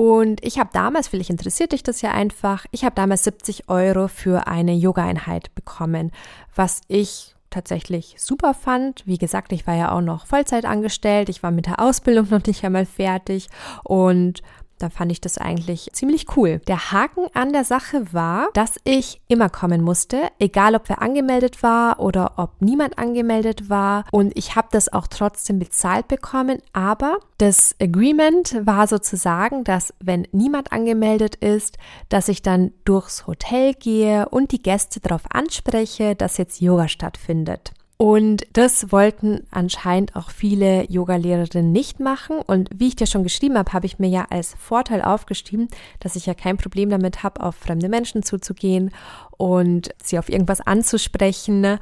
und 0.00 0.42
ich 0.42 0.58
habe 0.58 0.70
damals, 0.72 1.08
vielleicht 1.08 1.28
interessiert 1.28 1.72
dich 1.72 1.82
das 1.82 2.00
ja 2.00 2.12
einfach, 2.12 2.64
ich 2.70 2.86
habe 2.86 2.94
damals 2.94 3.24
70 3.24 3.68
Euro 3.68 4.08
für 4.08 4.46
eine 4.46 4.72
Yoga-Einheit 4.72 5.54
bekommen, 5.54 6.10
was 6.54 6.80
ich 6.88 7.34
tatsächlich 7.50 8.14
super 8.18 8.54
fand. 8.54 9.06
Wie 9.06 9.18
gesagt, 9.18 9.52
ich 9.52 9.66
war 9.66 9.74
ja 9.74 9.92
auch 9.92 10.00
noch 10.00 10.26
Vollzeit 10.26 10.64
angestellt, 10.64 11.28
ich 11.28 11.42
war 11.42 11.50
mit 11.50 11.66
der 11.66 11.80
Ausbildung 11.80 12.28
noch 12.30 12.44
nicht 12.46 12.64
einmal 12.64 12.86
fertig 12.86 13.48
und 13.84 14.42
da 14.80 14.88
fand 14.88 15.12
ich 15.12 15.20
das 15.20 15.38
eigentlich 15.38 15.90
ziemlich 15.92 16.36
cool. 16.36 16.60
Der 16.66 16.92
Haken 16.92 17.26
an 17.34 17.52
der 17.52 17.64
Sache 17.64 18.12
war, 18.12 18.48
dass 18.54 18.76
ich 18.84 19.20
immer 19.28 19.48
kommen 19.48 19.82
musste, 19.82 20.28
egal 20.38 20.74
ob 20.74 20.88
wer 20.88 21.02
angemeldet 21.02 21.62
war 21.62 22.00
oder 22.00 22.34
ob 22.36 22.60
niemand 22.60 22.98
angemeldet 22.98 23.68
war. 23.68 24.04
Und 24.10 24.36
ich 24.36 24.56
habe 24.56 24.68
das 24.70 24.92
auch 24.92 25.06
trotzdem 25.06 25.58
bezahlt 25.58 26.08
bekommen. 26.08 26.58
Aber 26.72 27.18
das 27.38 27.74
Agreement 27.80 28.66
war 28.66 28.86
sozusagen, 28.86 29.64
dass 29.64 29.94
wenn 30.00 30.26
niemand 30.32 30.72
angemeldet 30.72 31.36
ist, 31.36 31.78
dass 32.08 32.28
ich 32.28 32.42
dann 32.42 32.72
durchs 32.84 33.26
Hotel 33.26 33.74
gehe 33.74 34.28
und 34.28 34.52
die 34.52 34.62
Gäste 34.62 35.00
darauf 35.00 35.22
anspreche, 35.30 36.14
dass 36.14 36.38
jetzt 36.38 36.60
Yoga 36.60 36.88
stattfindet. 36.88 37.72
Und 38.00 38.46
das 38.54 38.92
wollten 38.92 39.46
anscheinend 39.50 40.16
auch 40.16 40.30
viele 40.30 40.90
Yogalehrerinnen 40.90 41.70
nicht 41.70 42.00
machen. 42.00 42.38
Und 42.38 42.70
wie 42.74 42.88
ich 42.88 42.96
dir 42.96 43.06
schon 43.06 43.24
geschrieben 43.24 43.58
habe, 43.58 43.74
habe 43.74 43.84
ich 43.84 43.98
mir 43.98 44.08
ja 44.08 44.26
als 44.30 44.54
Vorteil 44.58 45.02
aufgeschrieben, 45.02 45.68
dass 45.98 46.16
ich 46.16 46.24
ja 46.24 46.32
kein 46.32 46.56
Problem 46.56 46.88
damit 46.88 47.22
habe, 47.22 47.42
auf 47.42 47.56
fremde 47.56 47.90
Menschen 47.90 48.22
zuzugehen 48.22 48.90
und 49.36 49.90
sie 50.02 50.18
auf 50.18 50.30
irgendwas 50.30 50.62
anzusprechen. 50.62 51.78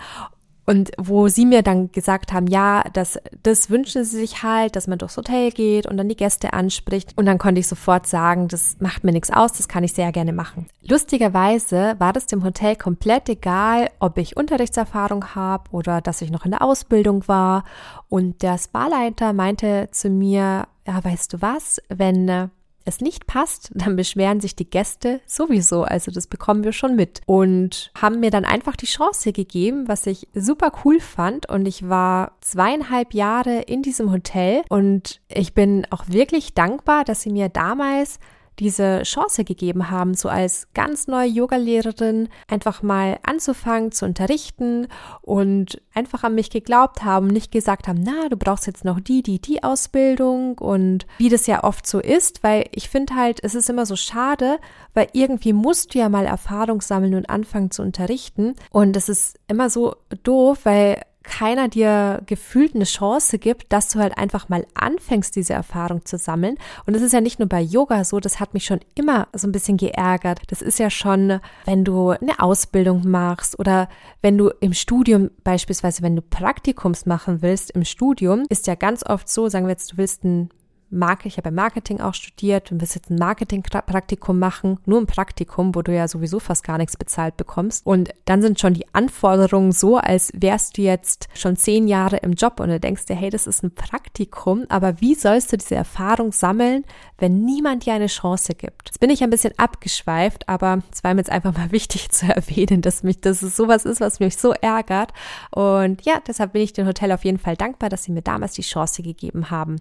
Und 0.68 0.90
wo 0.98 1.28
sie 1.28 1.46
mir 1.46 1.62
dann 1.62 1.90
gesagt 1.92 2.30
haben, 2.30 2.46
ja, 2.46 2.84
das, 2.92 3.18
das 3.42 3.70
wünschen 3.70 4.04
sie 4.04 4.18
sich 4.18 4.42
halt, 4.42 4.76
dass 4.76 4.86
man 4.86 4.98
durchs 4.98 5.16
Hotel 5.16 5.50
geht 5.50 5.86
und 5.86 5.96
dann 5.96 6.10
die 6.10 6.14
Gäste 6.14 6.52
anspricht. 6.52 7.14
Und 7.16 7.24
dann 7.24 7.38
konnte 7.38 7.60
ich 7.60 7.66
sofort 7.66 8.06
sagen, 8.06 8.48
das 8.48 8.76
macht 8.78 9.02
mir 9.02 9.12
nichts 9.12 9.30
aus, 9.30 9.54
das 9.54 9.66
kann 9.66 9.82
ich 9.82 9.94
sehr 9.94 10.12
gerne 10.12 10.34
machen. 10.34 10.66
Lustigerweise 10.86 11.94
war 11.98 12.12
das 12.12 12.26
dem 12.26 12.44
Hotel 12.44 12.76
komplett 12.76 13.30
egal, 13.30 13.88
ob 13.98 14.18
ich 14.18 14.36
Unterrichtserfahrung 14.36 15.34
habe 15.34 15.70
oder 15.70 16.02
dass 16.02 16.20
ich 16.20 16.30
noch 16.30 16.44
in 16.44 16.50
der 16.50 16.60
Ausbildung 16.60 17.26
war. 17.28 17.64
Und 18.10 18.42
der 18.42 18.58
Sparleiter 18.58 19.32
meinte 19.32 19.88
zu 19.90 20.10
mir, 20.10 20.68
ja, 20.86 21.02
weißt 21.02 21.32
du 21.32 21.40
was, 21.40 21.80
wenn 21.88 22.50
es 22.88 23.00
nicht 23.00 23.26
passt, 23.26 23.70
dann 23.74 23.96
beschweren 23.96 24.40
sich 24.40 24.56
die 24.56 24.68
Gäste 24.68 25.20
sowieso. 25.26 25.82
Also 25.84 26.10
das 26.10 26.26
bekommen 26.26 26.64
wir 26.64 26.72
schon 26.72 26.96
mit. 26.96 27.20
Und 27.26 27.90
haben 28.00 28.20
mir 28.20 28.30
dann 28.30 28.44
einfach 28.44 28.76
die 28.76 28.86
Chance 28.86 29.32
gegeben, 29.32 29.86
was 29.86 30.06
ich 30.06 30.28
super 30.34 30.72
cool 30.84 31.00
fand. 31.00 31.48
Und 31.48 31.66
ich 31.66 31.88
war 31.88 32.32
zweieinhalb 32.40 33.14
Jahre 33.14 33.60
in 33.62 33.82
diesem 33.82 34.10
Hotel 34.10 34.62
und 34.68 35.20
ich 35.28 35.54
bin 35.54 35.86
auch 35.90 36.08
wirklich 36.08 36.54
dankbar, 36.54 37.04
dass 37.04 37.22
sie 37.22 37.30
mir 37.30 37.48
damals 37.48 38.18
diese 38.58 39.02
Chance 39.02 39.44
gegeben 39.44 39.90
haben, 39.90 40.14
so 40.14 40.28
als 40.28 40.68
ganz 40.74 41.06
neue 41.06 41.28
Yogalehrerin 41.28 42.28
einfach 42.48 42.82
mal 42.82 43.18
anzufangen 43.22 43.92
zu 43.92 44.04
unterrichten 44.04 44.88
und 45.22 45.80
einfach 45.94 46.24
an 46.24 46.34
mich 46.34 46.50
geglaubt 46.50 47.04
haben, 47.04 47.28
nicht 47.28 47.52
gesagt 47.52 47.88
haben, 47.88 48.02
na, 48.02 48.28
du 48.28 48.36
brauchst 48.36 48.66
jetzt 48.66 48.84
noch 48.84 49.00
die, 49.00 49.22
die, 49.22 49.40
die 49.40 49.62
Ausbildung 49.62 50.58
und 50.58 51.06
wie 51.18 51.28
das 51.28 51.46
ja 51.46 51.64
oft 51.64 51.86
so 51.86 52.00
ist, 52.00 52.42
weil 52.42 52.66
ich 52.72 52.88
finde 52.88 53.14
halt, 53.14 53.40
es 53.42 53.54
ist 53.54 53.70
immer 53.70 53.86
so 53.86 53.96
schade, 53.96 54.58
weil 54.94 55.08
irgendwie 55.12 55.52
musst 55.52 55.94
du 55.94 55.98
ja 55.98 56.08
mal 56.08 56.26
Erfahrung 56.26 56.80
sammeln 56.80 57.14
und 57.14 57.30
anfangen 57.30 57.70
zu 57.70 57.82
unterrichten 57.82 58.54
und 58.70 58.96
es 58.96 59.08
ist 59.08 59.38
immer 59.48 59.70
so 59.70 59.96
doof, 60.22 60.60
weil 60.64 61.02
keiner 61.28 61.68
dir 61.68 62.22
gefühlt 62.26 62.74
eine 62.74 62.84
Chance 62.84 63.38
gibt, 63.38 63.72
dass 63.72 63.88
du 63.88 63.98
halt 63.98 64.16
einfach 64.16 64.48
mal 64.48 64.66
anfängst, 64.74 65.36
diese 65.36 65.52
Erfahrung 65.52 66.04
zu 66.04 66.16
sammeln. 66.16 66.56
Und 66.86 66.94
das 66.94 67.02
ist 67.02 67.12
ja 67.12 67.20
nicht 67.20 67.38
nur 67.38 67.48
bei 67.48 67.60
Yoga 67.60 68.04
so, 68.04 68.18
das 68.18 68.40
hat 68.40 68.54
mich 68.54 68.64
schon 68.64 68.80
immer 68.94 69.28
so 69.34 69.46
ein 69.46 69.52
bisschen 69.52 69.76
geärgert. 69.76 70.40
Das 70.48 70.62
ist 70.62 70.78
ja 70.78 70.90
schon, 70.90 71.40
wenn 71.66 71.84
du 71.84 72.10
eine 72.10 72.38
Ausbildung 72.38 73.08
machst 73.08 73.58
oder 73.58 73.88
wenn 74.22 74.38
du 74.38 74.50
im 74.60 74.72
Studium 74.72 75.30
beispielsweise, 75.44 76.02
wenn 76.02 76.16
du 76.16 76.22
Praktikums 76.22 77.04
machen 77.04 77.42
willst 77.42 77.70
im 77.72 77.84
Studium, 77.84 78.44
ist 78.48 78.66
ja 78.66 78.74
ganz 78.74 79.04
oft 79.04 79.28
so, 79.28 79.48
sagen 79.48 79.66
wir 79.66 79.72
jetzt, 79.72 79.92
du 79.92 79.96
willst 79.98 80.24
ein 80.24 80.50
Marke, 80.90 81.28
ich 81.28 81.36
habe 81.36 81.48
ja 81.48 81.54
Marketing 81.54 82.00
auch 82.00 82.14
studiert 82.14 82.72
und 82.72 82.80
willst 82.80 82.94
jetzt 82.94 83.10
ein 83.10 83.18
Marketingpraktikum 83.18 84.38
machen, 84.38 84.78
nur 84.86 85.00
ein 85.00 85.06
Praktikum, 85.06 85.74
wo 85.74 85.82
du 85.82 85.94
ja 85.94 86.08
sowieso 86.08 86.38
fast 86.38 86.64
gar 86.64 86.78
nichts 86.78 86.96
bezahlt 86.96 87.36
bekommst. 87.36 87.84
Und 87.86 88.10
dann 88.24 88.40
sind 88.40 88.58
schon 88.58 88.74
die 88.74 88.86
Anforderungen 88.94 89.72
so, 89.72 89.98
als 89.98 90.32
wärst 90.34 90.78
du 90.78 90.82
jetzt 90.82 91.28
schon 91.34 91.56
zehn 91.56 91.88
Jahre 91.88 92.18
im 92.18 92.32
Job 92.32 92.60
und 92.60 92.68
du 92.68 92.80
denkst 92.80 93.06
dir, 93.06 93.16
hey, 93.16 93.30
das 93.30 93.46
ist 93.46 93.62
ein 93.62 93.74
Praktikum, 93.74 94.64
aber 94.68 95.00
wie 95.00 95.14
sollst 95.14 95.52
du 95.52 95.58
diese 95.58 95.74
Erfahrung 95.74 96.32
sammeln, 96.32 96.84
wenn 97.18 97.44
niemand 97.44 97.84
dir 97.84 97.94
eine 97.94 98.06
Chance 98.06 98.54
gibt? 98.54 98.88
Jetzt 98.88 99.00
bin 99.00 99.10
ich 99.10 99.22
ein 99.22 99.30
bisschen 99.30 99.52
abgeschweift, 99.58 100.48
aber 100.48 100.78
es 100.92 101.04
war 101.04 101.12
mir 101.12 101.20
jetzt 101.20 101.30
einfach 101.30 101.54
mal 101.54 101.70
wichtig 101.72 102.10
zu 102.10 102.26
erwähnen, 102.26 102.80
dass 102.80 103.02
mich, 103.02 103.20
dass 103.20 103.42
es 103.42 103.56
sowas 103.56 103.84
ist, 103.84 104.00
was 104.00 104.20
mich 104.20 104.36
so 104.36 104.52
ärgert. 104.52 105.12
Und 105.50 106.02
ja, 106.02 106.20
deshalb 106.26 106.52
bin 106.52 106.62
ich 106.62 106.72
dem 106.72 106.86
Hotel 106.86 107.12
auf 107.12 107.24
jeden 107.24 107.38
Fall 107.38 107.56
dankbar, 107.56 107.90
dass 107.90 108.04
sie 108.04 108.12
mir 108.12 108.22
damals 108.22 108.52
die 108.52 108.62
Chance 108.62 109.02
gegeben 109.02 109.50
haben. 109.50 109.76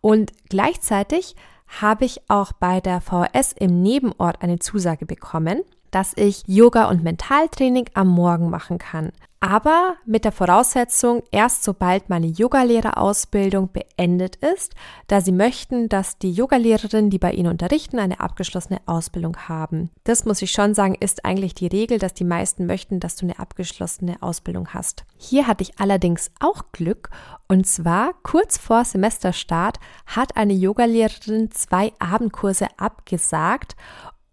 Und 0.00 0.32
gleichzeitig 0.48 1.34
habe 1.80 2.04
ich 2.04 2.20
auch 2.28 2.52
bei 2.52 2.80
der 2.80 3.00
VHS 3.00 3.52
im 3.52 3.82
Nebenort 3.82 4.42
eine 4.42 4.58
Zusage 4.58 5.06
bekommen, 5.06 5.62
dass 5.90 6.12
ich 6.16 6.42
Yoga 6.46 6.88
und 6.88 7.02
Mentaltraining 7.02 7.88
am 7.94 8.08
Morgen 8.08 8.50
machen 8.50 8.78
kann 8.78 9.12
aber 9.44 9.96
mit 10.06 10.24
der 10.24 10.32
Voraussetzung, 10.32 11.22
erst 11.30 11.64
sobald 11.64 12.08
meine 12.08 12.28
Yogalehrerausbildung 12.28 13.70
beendet 13.72 14.36
ist, 14.36 14.74
da 15.06 15.20
sie 15.20 15.32
möchten, 15.32 15.90
dass 15.90 16.16
die 16.16 16.32
Yogalehrerinnen, 16.32 17.10
die 17.10 17.18
bei 17.18 17.32
ihnen 17.32 17.50
unterrichten, 17.50 17.98
eine 17.98 18.20
abgeschlossene 18.20 18.80
Ausbildung 18.86 19.36
haben. 19.36 19.90
Das 20.04 20.24
muss 20.24 20.40
ich 20.40 20.50
schon 20.50 20.72
sagen, 20.72 20.94
ist 20.94 21.26
eigentlich 21.26 21.52
die 21.54 21.66
Regel, 21.66 21.98
dass 21.98 22.14
die 22.14 22.24
meisten 22.24 22.64
möchten, 22.64 23.00
dass 23.00 23.16
du 23.16 23.26
eine 23.26 23.38
abgeschlossene 23.38 24.22
Ausbildung 24.22 24.68
hast. 24.72 25.04
Hier 25.18 25.46
hatte 25.46 25.62
ich 25.62 25.78
allerdings 25.78 26.30
auch 26.40 26.72
Glück 26.72 27.10
und 27.46 27.66
zwar 27.66 28.14
kurz 28.22 28.56
vor 28.56 28.86
Semesterstart 28.86 29.78
hat 30.06 30.38
eine 30.38 30.54
Yogalehrerin 30.54 31.50
zwei 31.50 31.92
Abendkurse 31.98 32.68
abgesagt 32.78 33.76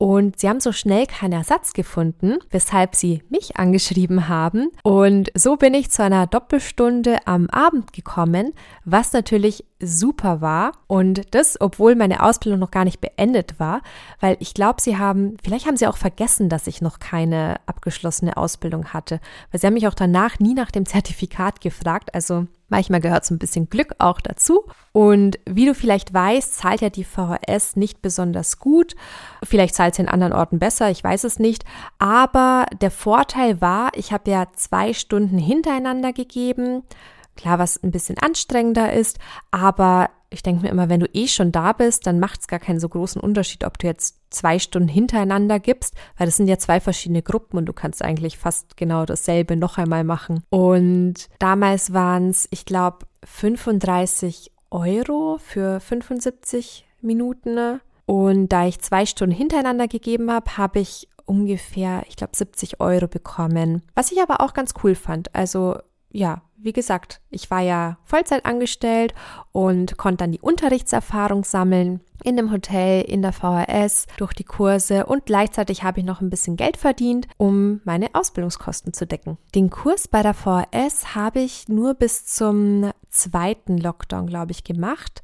und 0.01 0.39
sie 0.39 0.49
haben 0.49 0.59
so 0.59 0.71
schnell 0.71 1.05
keinen 1.05 1.33
Ersatz 1.33 1.73
gefunden, 1.73 2.39
weshalb 2.49 2.95
sie 2.95 3.21
mich 3.29 3.57
angeschrieben 3.57 4.27
haben. 4.27 4.69
Und 4.81 5.31
so 5.35 5.57
bin 5.57 5.75
ich 5.75 5.91
zu 5.91 6.01
einer 6.01 6.25
Doppelstunde 6.25 7.19
am 7.25 7.47
Abend 7.51 7.93
gekommen, 7.93 8.53
was 8.83 9.13
natürlich 9.13 9.63
super 9.79 10.41
war. 10.41 10.71
Und 10.87 11.35
das, 11.35 11.61
obwohl 11.61 11.93
meine 11.93 12.23
Ausbildung 12.23 12.59
noch 12.59 12.71
gar 12.71 12.83
nicht 12.83 12.99
beendet 12.99 13.59
war, 13.59 13.83
weil 14.19 14.37
ich 14.39 14.55
glaube, 14.55 14.81
sie 14.81 14.97
haben, 14.97 15.37
vielleicht 15.43 15.67
haben 15.67 15.77
sie 15.77 15.85
auch 15.85 15.97
vergessen, 15.97 16.49
dass 16.49 16.65
ich 16.65 16.81
noch 16.81 16.97
keine 16.97 17.57
abgeschlossene 17.67 18.37
Ausbildung 18.37 18.87
hatte, 18.95 19.19
weil 19.51 19.61
sie 19.61 19.67
haben 19.67 19.75
mich 19.75 19.87
auch 19.87 19.93
danach 19.93 20.39
nie 20.39 20.55
nach 20.55 20.71
dem 20.71 20.87
Zertifikat 20.87 21.61
gefragt. 21.61 22.15
Also 22.15 22.47
Manchmal 22.71 23.01
gehört 23.01 23.25
so 23.25 23.35
ein 23.35 23.37
bisschen 23.37 23.69
Glück 23.69 23.95
auch 23.99 24.21
dazu. 24.21 24.63
Und 24.93 25.39
wie 25.45 25.65
du 25.65 25.75
vielleicht 25.75 26.13
weißt, 26.13 26.55
zahlt 26.55 26.79
ja 26.79 26.89
die 26.89 27.03
VHS 27.03 27.75
nicht 27.75 28.01
besonders 28.01 28.59
gut. 28.59 28.95
Vielleicht 29.43 29.75
zahlt 29.75 29.95
sie 29.95 30.03
in 30.03 30.07
anderen 30.07 30.31
Orten 30.31 30.57
besser, 30.57 30.89
ich 30.89 31.03
weiß 31.03 31.25
es 31.25 31.37
nicht. 31.37 31.65
Aber 31.99 32.65
der 32.81 32.89
Vorteil 32.89 33.59
war, 33.59 33.91
ich 33.95 34.13
habe 34.13 34.31
ja 34.31 34.47
zwei 34.55 34.93
Stunden 34.93 35.37
hintereinander 35.37 36.13
gegeben. 36.13 36.83
Klar, 37.35 37.59
was 37.59 37.81
ein 37.81 37.91
bisschen 37.91 38.17
anstrengender 38.17 38.93
ist, 38.93 39.19
aber 39.51 40.09
ich 40.33 40.43
denke 40.43 40.63
mir 40.63 40.69
immer, 40.69 40.87
wenn 40.87 41.01
du 41.01 41.09
eh 41.13 41.27
schon 41.27 41.51
da 41.51 41.73
bist, 41.73 42.07
dann 42.07 42.19
macht 42.19 42.39
es 42.39 42.47
gar 42.47 42.59
keinen 42.59 42.79
so 42.79 42.87
großen 42.87 43.21
Unterschied, 43.21 43.65
ob 43.65 43.77
du 43.77 43.87
jetzt 43.87 44.17
zwei 44.29 44.59
Stunden 44.59 44.87
hintereinander 44.87 45.59
gibst, 45.59 45.93
weil 46.17 46.25
das 46.25 46.37
sind 46.37 46.47
ja 46.47 46.57
zwei 46.57 46.79
verschiedene 46.79 47.21
Gruppen 47.21 47.57
und 47.57 47.65
du 47.65 47.73
kannst 47.73 48.01
eigentlich 48.01 48.37
fast 48.37 48.77
genau 48.77 49.05
dasselbe 49.05 49.57
noch 49.57 49.77
einmal 49.77 50.05
machen. 50.05 50.43
Und 50.49 51.27
damals 51.39 51.91
waren 51.93 52.29
es, 52.29 52.47
ich 52.51 52.63
glaube, 52.63 53.05
35 53.25 54.51
Euro 54.71 55.37
für 55.37 55.81
75 55.81 56.85
Minuten. 57.01 57.81
Und 58.05 58.49
da 58.49 58.65
ich 58.65 58.79
zwei 58.79 59.05
Stunden 59.05 59.35
hintereinander 59.35 59.87
gegeben 59.89 60.31
habe, 60.31 60.57
habe 60.57 60.79
ich 60.79 61.09
ungefähr, 61.25 62.03
ich 62.07 62.15
glaube, 62.15 62.35
70 62.35 62.79
Euro 62.79 63.07
bekommen. 63.07 63.83
Was 63.95 64.11
ich 64.11 64.21
aber 64.21 64.41
auch 64.41 64.53
ganz 64.53 64.73
cool 64.83 64.95
fand. 64.95 65.35
Also 65.35 65.77
ja, 66.11 66.41
wie 66.63 66.73
gesagt, 66.73 67.21
ich 67.29 67.49
war 67.51 67.61
ja 67.61 67.97
Vollzeit 68.03 68.45
angestellt 68.45 69.13
und 69.51 69.97
konnte 69.97 70.17
dann 70.17 70.31
die 70.31 70.39
Unterrichtserfahrung 70.39 71.43
sammeln 71.43 72.01
in 72.23 72.37
dem 72.37 72.51
Hotel, 72.51 73.01
in 73.01 73.21
der 73.21 73.33
VHS, 73.33 74.05
durch 74.17 74.33
die 74.33 74.43
Kurse 74.43 75.05
und 75.05 75.25
gleichzeitig 75.25 75.83
habe 75.83 75.99
ich 75.99 76.05
noch 76.05 76.21
ein 76.21 76.29
bisschen 76.29 76.55
Geld 76.55 76.77
verdient, 76.77 77.27
um 77.37 77.81
meine 77.83 78.13
Ausbildungskosten 78.13 78.93
zu 78.93 79.07
decken. 79.07 79.37
Den 79.55 79.69
Kurs 79.69 80.07
bei 80.07 80.21
der 80.21 80.33
VHS 80.33 81.15
habe 81.15 81.39
ich 81.39 81.67
nur 81.67 81.95
bis 81.95 82.25
zum 82.25 82.91
zweiten 83.09 83.77
Lockdown, 83.77 84.27
glaube 84.27 84.51
ich, 84.51 84.63
gemacht 84.63 85.23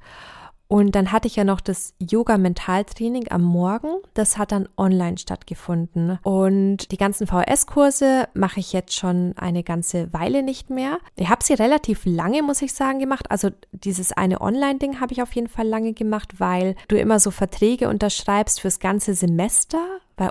und 0.68 0.96
dann 0.96 1.12
hatte 1.12 1.28
ich 1.28 1.36
ja 1.36 1.44
noch 1.44 1.62
das 1.62 1.94
Yoga-Mentaltraining 2.00 3.32
am 3.32 3.44
Morgen. 3.44 3.90
Das 4.14 4.38
hat 4.38 4.52
dann 4.52 4.68
online 4.78 5.18
stattgefunden. 5.18 6.20
Und 6.24 6.92
die 6.92 6.98
ganzen 6.98 7.26
VHS-Kurse 7.28 8.28
mache 8.34 8.60
ich 8.60 8.74
jetzt 8.74 8.94
schon 8.94 9.34
eine 9.38 9.64
ganze 9.64 10.12
Weile 10.14 10.44
nicht 10.44 10.70
mehr. 10.70 11.00
Ich 11.16 11.30
habe 11.30 11.44
sie 11.44 11.54
relativ 11.54 12.02
lange, 12.06 12.44
muss 12.44 12.62
ich 12.62 12.74
sagen, 12.74 13.00
gemacht. 13.00 13.32
Also 13.32 13.50
dieses 13.72 14.12
eine 14.12 14.42
Online-Ding 14.42 15.00
habe 15.00 15.14
ich 15.14 15.22
auf 15.22 15.34
jeden 15.34 15.48
Fall 15.48 15.68
lange 15.68 15.94
gemacht, 15.94 16.40
weil 16.40 16.76
du 16.90 16.98
immer 16.98 17.20
so 17.20 17.32
Verträge 17.32 17.88
unterschreibst 17.88 18.60
fürs 18.60 18.80
ganze 18.80 19.14
Semester 19.14 19.80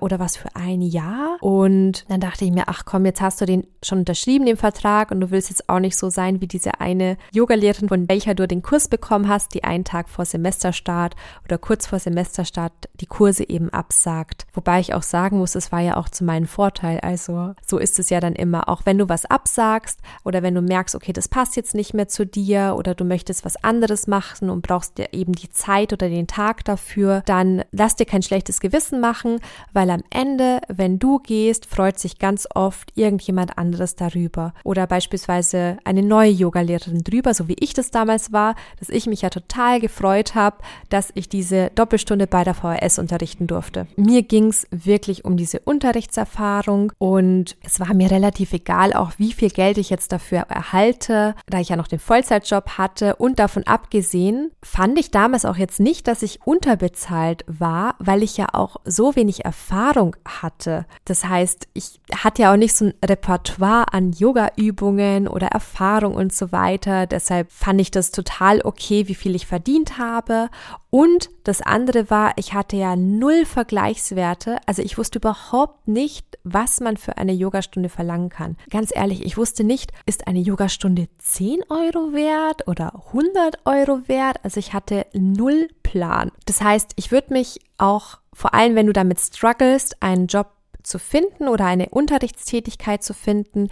oder 0.00 0.18
was 0.18 0.36
für 0.36 0.54
ein 0.54 0.80
Jahr. 0.80 1.36
Und 1.40 2.04
dann 2.08 2.20
dachte 2.20 2.44
ich 2.44 2.50
mir, 2.50 2.64
ach 2.66 2.84
komm, 2.84 3.04
jetzt 3.06 3.20
hast 3.20 3.40
du 3.40 3.46
den 3.46 3.66
schon 3.82 4.00
unterschrieben, 4.00 4.46
den 4.46 4.56
Vertrag, 4.56 5.10
und 5.10 5.20
du 5.20 5.30
willst 5.30 5.50
jetzt 5.50 5.68
auch 5.68 5.78
nicht 5.78 5.96
so 5.96 6.10
sein 6.10 6.40
wie 6.40 6.46
diese 6.46 6.80
eine 6.80 7.16
Yogalehrerin, 7.32 7.88
von 7.88 8.08
welcher 8.08 8.34
du 8.34 8.48
den 8.48 8.62
Kurs 8.62 8.88
bekommen 8.88 9.28
hast, 9.28 9.54
die 9.54 9.64
einen 9.64 9.84
Tag 9.84 10.08
vor 10.08 10.24
Semesterstart 10.24 11.14
oder 11.44 11.58
kurz 11.58 11.86
vor 11.86 11.98
Semesterstart 11.98 12.72
die 13.00 13.06
Kurse 13.06 13.48
eben 13.48 13.70
absagt. 13.70 14.46
Wobei 14.52 14.80
ich 14.80 14.94
auch 14.94 15.02
sagen 15.02 15.38
muss, 15.38 15.54
es 15.54 15.70
war 15.72 15.80
ja 15.80 15.96
auch 15.96 16.08
zu 16.08 16.24
meinem 16.24 16.46
Vorteil. 16.46 16.98
Also 17.00 17.54
so 17.64 17.78
ist 17.78 17.98
es 17.98 18.10
ja 18.10 18.20
dann 18.20 18.34
immer. 18.34 18.68
Auch 18.68 18.82
wenn 18.84 18.98
du 18.98 19.08
was 19.08 19.24
absagst 19.24 20.00
oder 20.24 20.42
wenn 20.42 20.54
du 20.54 20.62
merkst, 20.62 20.94
okay, 20.94 21.12
das 21.12 21.28
passt 21.28 21.56
jetzt 21.56 21.74
nicht 21.74 21.94
mehr 21.94 22.08
zu 22.08 22.26
dir 22.26 22.74
oder 22.76 22.94
du 22.94 23.04
möchtest 23.04 23.44
was 23.44 23.62
anderes 23.62 24.06
machen 24.06 24.50
und 24.50 24.62
brauchst 24.62 24.98
dir 24.98 25.12
eben 25.12 25.32
die 25.32 25.50
Zeit 25.50 25.92
oder 25.92 26.08
den 26.08 26.26
Tag 26.26 26.64
dafür, 26.64 27.22
dann 27.26 27.64
lass 27.70 27.96
dir 27.96 28.06
kein 28.06 28.22
schlechtes 28.22 28.60
Gewissen 28.60 29.00
machen, 29.00 29.38
weil 29.76 29.90
am 29.90 30.02
Ende, 30.08 30.62
wenn 30.68 30.98
du 30.98 31.18
gehst, 31.18 31.66
freut 31.66 31.98
sich 31.98 32.18
ganz 32.18 32.48
oft 32.54 32.92
irgendjemand 32.94 33.58
anderes 33.58 33.94
darüber 33.94 34.54
oder 34.64 34.86
beispielsweise 34.86 35.76
eine 35.84 36.02
neue 36.02 36.30
Yogalehrerin 36.30 37.04
drüber, 37.04 37.34
so 37.34 37.46
wie 37.46 37.56
ich 37.60 37.74
das 37.74 37.90
damals 37.90 38.32
war, 38.32 38.54
dass 38.80 38.88
ich 38.88 39.06
mich 39.06 39.20
ja 39.20 39.28
total 39.28 39.78
gefreut 39.78 40.34
habe, 40.34 40.56
dass 40.88 41.10
ich 41.12 41.28
diese 41.28 41.70
Doppelstunde 41.74 42.26
bei 42.26 42.42
der 42.42 42.54
VHS 42.54 42.98
unterrichten 42.98 43.46
durfte. 43.46 43.86
Mir 43.96 44.22
ging 44.22 44.46
es 44.46 44.66
wirklich 44.70 45.26
um 45.26 45.36
diese 45.36 45.60
Unterrichtserfahrung 45.60 46.92
und 46.96 47.58
es 47.62 47.78
war 47.78 47.92
mir 47.92 48.10
relativ 48.10 48.54
egal, 48.54 48.94
auch 48.94 49.12
wie 49.18 49.34
viel 49.34 49.50
Geld 49.50 49.76
ich 49.76 49.90
jetzt 49.90 50.10
dafür 50.10 50.46
erhalte, 50.48 51.34
da 51.48 51.60
ich 51.60 51.68
ja 51.68 51.76
noch 51.76 51.88
den 51.88 51.98
Vollzeitjob 51.98 52.78
hatte 52.78 53.16
und 53.16 53.38
davon 53.38 53.64
abgesehen, 53.64 54.52
fand 54.62 54.98
ich 54.98 55.10
damals 55.10 55.44
auch 55.44 55.58
jetzt 55.58 55.80
nicht, 55.80 56.08
dass 56.08 56.22
ich 56.22 56.40
unterbezahlt 56.46 57.44
war, 57.46 57.96
weil 57.98 58.22
ich 58.22 58.38
ja 58.38 58.46
auch 58.54 58.76
so 58.86 59.14
wenig 59.16 59.44
Erfahrung 59.44 59.65
Erfahrung 59.66 60.14
hatte. 60.24 60.86
Das 61.04 61.24
heißt, 61.24 61.66
ich 61.74 62.00
hatte 62.14 62.42
ja 62.42 62.52
auch 62.52 62.56
nicht 62.56 62.74
so 62.74 62.86
ein 62.86 62.94
Repertoire 63.04 63.92
an 63.92 64.12
Yoga-Übungen 64.12 65.26
oder 65.26 65.48
Erfahrung 65.48 66.14
und 66.14 66.32
so 66.32 66.52
weiter. 66.52 67.06
Deshalb 67.06 67.50
fand 67.50 67.80
ich 67.80 67.90
das 67.90 68.12
total 68.12 68.60
okay, 68.62 69.08
wie 69.08 69.16
viel 69.16 69.34
ich 69.34 69.46
verdient 69.46 69.98
habe. 69.98 70.50
Und 70.90 71.30
das 71.42 71.62
andere 71.62 72.10
war, 72.10 72.34
ich 72.36 72.54
hatte 72.54 72.76
ja 72.76 72.94
null 72.94 73.44
Vergleichswerte. 73.44 74.58
Also 74.66 74.82
ich 74.82 74.98
wusste 74.98 75.18
überhaupt 75.18 75.88
nicht, 75.88 76.38
was 76.44 76.78
man 76.80 76.96
für 76.96 77.18
eine 77.18 77.32
Yogastunde 77.32 77.88
verlangen 77.88 78.28
kann. 78.28 78.56
Ganz 78.70 78.94
ehrlich, 78.94 79.24
ich 79.24 79.36
wusste 79.36 79.64
nicht, 79.64 79.90
ist 80.06 80.28
eine 80.28 80.40
Yogastunde 80.40 81.08
10 81.18 81.64
Euro 81.70 82.12
wert 82.12 82.68
oder 82.68 82.92
100 83.08 83.66
Euro 83.66 84.02
wert? 84.06 84.38
Also 84.44 84.60
ich 84.60 84.72
hatte 84.74 85.06
null 85.12 85.68
Plan. 85.82 86.30
Das 86.46 86.60
heißt, 86.60 86.92
ich 86.96 87.10
würde 87.10 87.32
mich 87.32 87.60
auch 87.78 88.18
vor 88.36 88.52
allem, 88.52 88.74
wenn 88.74 88.86
du 88.86 88.92
damit 88.92 89.18
strugglest, 89.18 90.02
einen 90.02 90.26
Job 90.26 90.48
zu 90.82 90.98
finden 90.98 91.48
oder 91.48 91.64
eine 91.64 91.88
Unterrichtstätigkeit 91.88 93.02
zu 93.02 93.14
finden, 93.14 93.68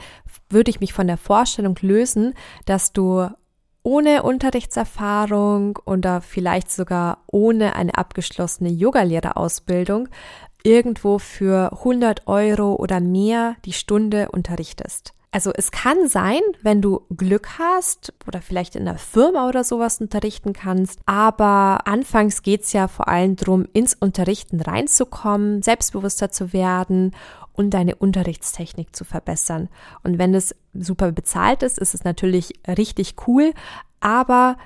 würde 0.48 0.70
ich 0.70 0.80
mich 0.80 0.94
von 0.94 1.06
der 1.06 1.18
Vorstellung 1.18 1.78
lösen, 1.82 2.32
dass 2.64 2.94
du 2.94 3.28
ohne 3.82 4.22
Unterrichtserfahrung 4.22 5.78
oder 5.84 6.22
vielleicht 6.22 6.72
sogar 6.72 7.18
ohne 7.26 7.76
eine 7.76 7.94
abgeschlossene 7.94 8.70
Yogalehrerausbildung 8.70 10.08
irgendwo 10.62 11.18
für 11.18 11.70
100 11.72 12.26
Euro 12.26 12.76
oder 12.76 13.00
mehr 13.00 13.56
die 13.66 13.74
Stunde 13.74 14.30
unterrichtest. 14.30 15.13
Also 15.34 15.50
es 15.52 15.72
kann 15.72 16.08
sein, 16.08 16.38
wenn 16.62 16.80
du 16.80 17.00
Glück 17.10 17.58
hast 17.58 18.14
oder 18.24 18.40
vielleicht 18.40 18.76
in 18.76 18.86
einer 18.86 18.98
Firma 18.98 19.48
oder 19.48 19.64
sowas 19.64 20.00
unterrichten 20.00 20.52
kannst, 20.52 21.00
aber 21.06 21.88
anfangs 21.88 22.42
geht's 22.42 22.72
ja 22.72 22.86
vor 22.86 23.08
allem 23.08 23.34
darum, 23.34 23.66
ins 23.72 23.94
Unterrichten 23.94 24.60
reinzukommen, 24.60 25.60
selbstbewusster 25.60 26.30
zu 26.30 26.52
werden 26.52 27.16
und 27.52 27.70
deine 27.70 27.96
Unterrichtstechnik 27.96 28.94
zu 28.94 29.04
verbessern. 29.04 29.70
Und 30.04 30.18
wenn 30.18 30.36
es 30.36 30.54
super 30.72 31.10
bezahlt 31.10 31.64
ist, 31.64 31.80
ist 31.80 31.94
es 31.94 32.04
natürlich 32.04 32.52
richtig 32.68 33.16
cool, 33.26 33.54
aber 33.98 34.56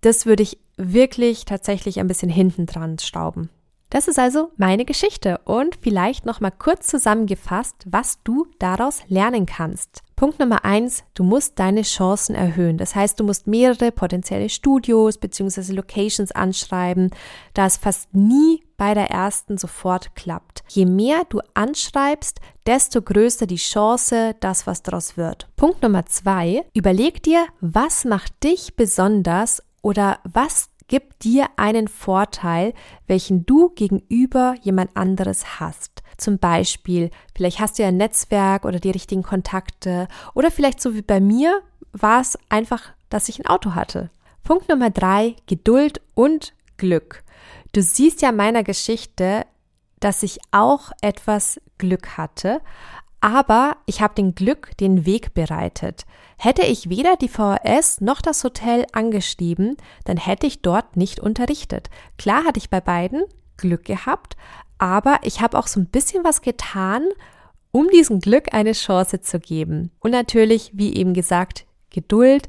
das 0.00 0.26
würde 0.26 0.42
ich 0.42 0.58
wirklich 0.76 1.44
tatsächlich 1.44 2.00
ein 2.00 2.08
bisschen 2.08 2.30
hinten 2.30 2.66
dran 2.66 2.98
stauben. 2.98 3.48
Das 3.96 4.08
ist 4.08 4.18
also 4.18 4.50
meine 4.58 4.84
Geschichte 4.84 5.40
und 5.46 5.78
vielleicht 5.80 6.26
noch 6.26 6.40
mal 6.40 6.50
kurz 6.50 6.86
zusammengefasst, 6.86 7.76
was 7.86 8.22
du 8.24 8.46
daraus 8.58 9.00
lernen 9.08 9.46
kannst. 9.46 10.02
Punkt 10.16 10.38
Nummer 10.38 10.66
eins, 10.66 11.02
du 11.14 11.24
musst 11.24 11.58
deine 11.58 11.80
Chancen 11.80 12.34
erhöhen. 12.34 12.76
Das 12.76 12.94
heißt, 12.94 13.18
du 13.18 13.24
musst 13.24 13.46
mehrere 13.46 13.92
potenzielle 13.92 14.50
Studios 14.50 15.16
bzw. 15.16 15.72
Locations 15.72 16.30
anschreiben, 16.30 17.08
da 17.54 17.64
es 17.64 17.78
fast 17.78 18.14
nie 18.14 18.62
bei 18.76 18.92
der 18.92 19.10
ersten 19.10 19.56
sofort 19.56 20.14
klappt. 20.14 20.62
Je 20.68 20.84
mehr 20.84 21.22
du 21.30 21.40
anschreibst, 21.54 22.40
desto 22.66 23.00
größer 23.00 23.46
die 23.46 23.56
Chance, 23.56 24.36
dass 24.40 24.66
was 24.66 24.82
daraus 24.82 25.16
wird. 25.16 25.48
Punkt 25.56 25.82
Nummer 25.82 26.04
zwei, 26.04 26.66
überleg 26.74 27.22
dir, 27.22 27.46
was 27.62 28.04
macht 28.04 28.44
dich 28.44 28.76
besonders 28.76 29.62
oder 29.80 30.18
was 30.24 30.68
gibt 30.88 31.24
dir 31.24 31.48
einen 31.56 31.88
Vorteil, 31.88 32.74
welchen 33.06 33.46
du 33.46 33.70
gegenüber 33.70 34.54
jemand 34.62 34.96
anderes 34.96 35.60
hast. 35.60 36.02
Zum 36.16 36.38
Beispiel, 36.38 37.10
vielleicht 37.34 37.60
hast 37.60 37.78
du 37.78 37.82
ja 37.82 37.88
ein 37.88 37.96
Netzwerk 37.96 38.64
oder 38.64 38.80
die 38.80 38.90
richtigen 38.90 39.22
Kontakte 39.22 40.08
oder 40.34 40.50
vielleicht 40.50 40.80
so 40.80 40.94
wie 40.94 41.02
bei 41.02 41.20
mir 41.20 41.60
war 41.92 42.20
es 42.20 42.38
einfach, 42.48 42.82
dass 43.08 43.28
ich 43.28 43.38
ein 43.38 43.46
Auto 43.46 43.74
hatte. 43.74 44.10
Punkt 44.42 44.68
Nummer 44.68 44.90
drei, 44.90 45.36
Geduld 45.46 46.00
und 46.14 46.54
Glück. 46.76 47.24
Du 47.72 47.82
siehst 47.82 48.22
ja 48.22 48.32
meiner 48.32 48.62
Geschichte, 48.62 49.44
dass 50.00 50.22
ich 50.22 50.38
auch 50.52 50.92
etwas 51.00 51.60
Glück 51.78 52.16
hatte, 52.16 52.60
aber 53.20 53.76
ich 53.86 54.00
habe 54.00 54.14
den 54.14 54.34
Glück 54.34 54.76
den 54.78 55.06
Weg 55.06 55.34
bereitet. 55.34 56.04
Hätte 56.38 56.62
ich 56.62 56.88
weder 56.88 57.16
die 57.16 57.28
VHS 57.28 58.00
noch 58.00 58.20
das 58.20 58.44
Hotel 58.44 58.86
angeschrieben, 58.92 59.76
dann 60.04 60.16
hätte 60.16 60.46
ich 60.46 60.62
dort 60.62 60.96
nicht 60.96 61.20
unterrichtet. 61.20 61.88
Klar 62.18 62.44
hatte 62.44 62.58
ich 62.58 62.70
bei 62.70 62.80
beiden 62.80 63.24
Glück 63.56 63.84
gehabt, 63.84 64.36
aber 64.78 65.18
ich 65.22 65.40
habe 65.40 65.58
auch 65.58 65.66
so 65.66 65.80
ein 65.80 65.86
bisschen 65.86 66.24
was 66.24 66.42
getan, 66.42 67.04
um 67.72 67.88
diesem 67.88 68.20
Glück 68.20 68.52
eine 68.54 68.72
Chance 68.72 69.20
zu 69.20 69.40
geben. 69.40 69.90
Und 70.00 70.10
natürlich, 70.10 70.72
wie 70.74 70.94
eben 70.94 71.14
gesagt, 71.14 71.66
Geduld. 71.90 72.46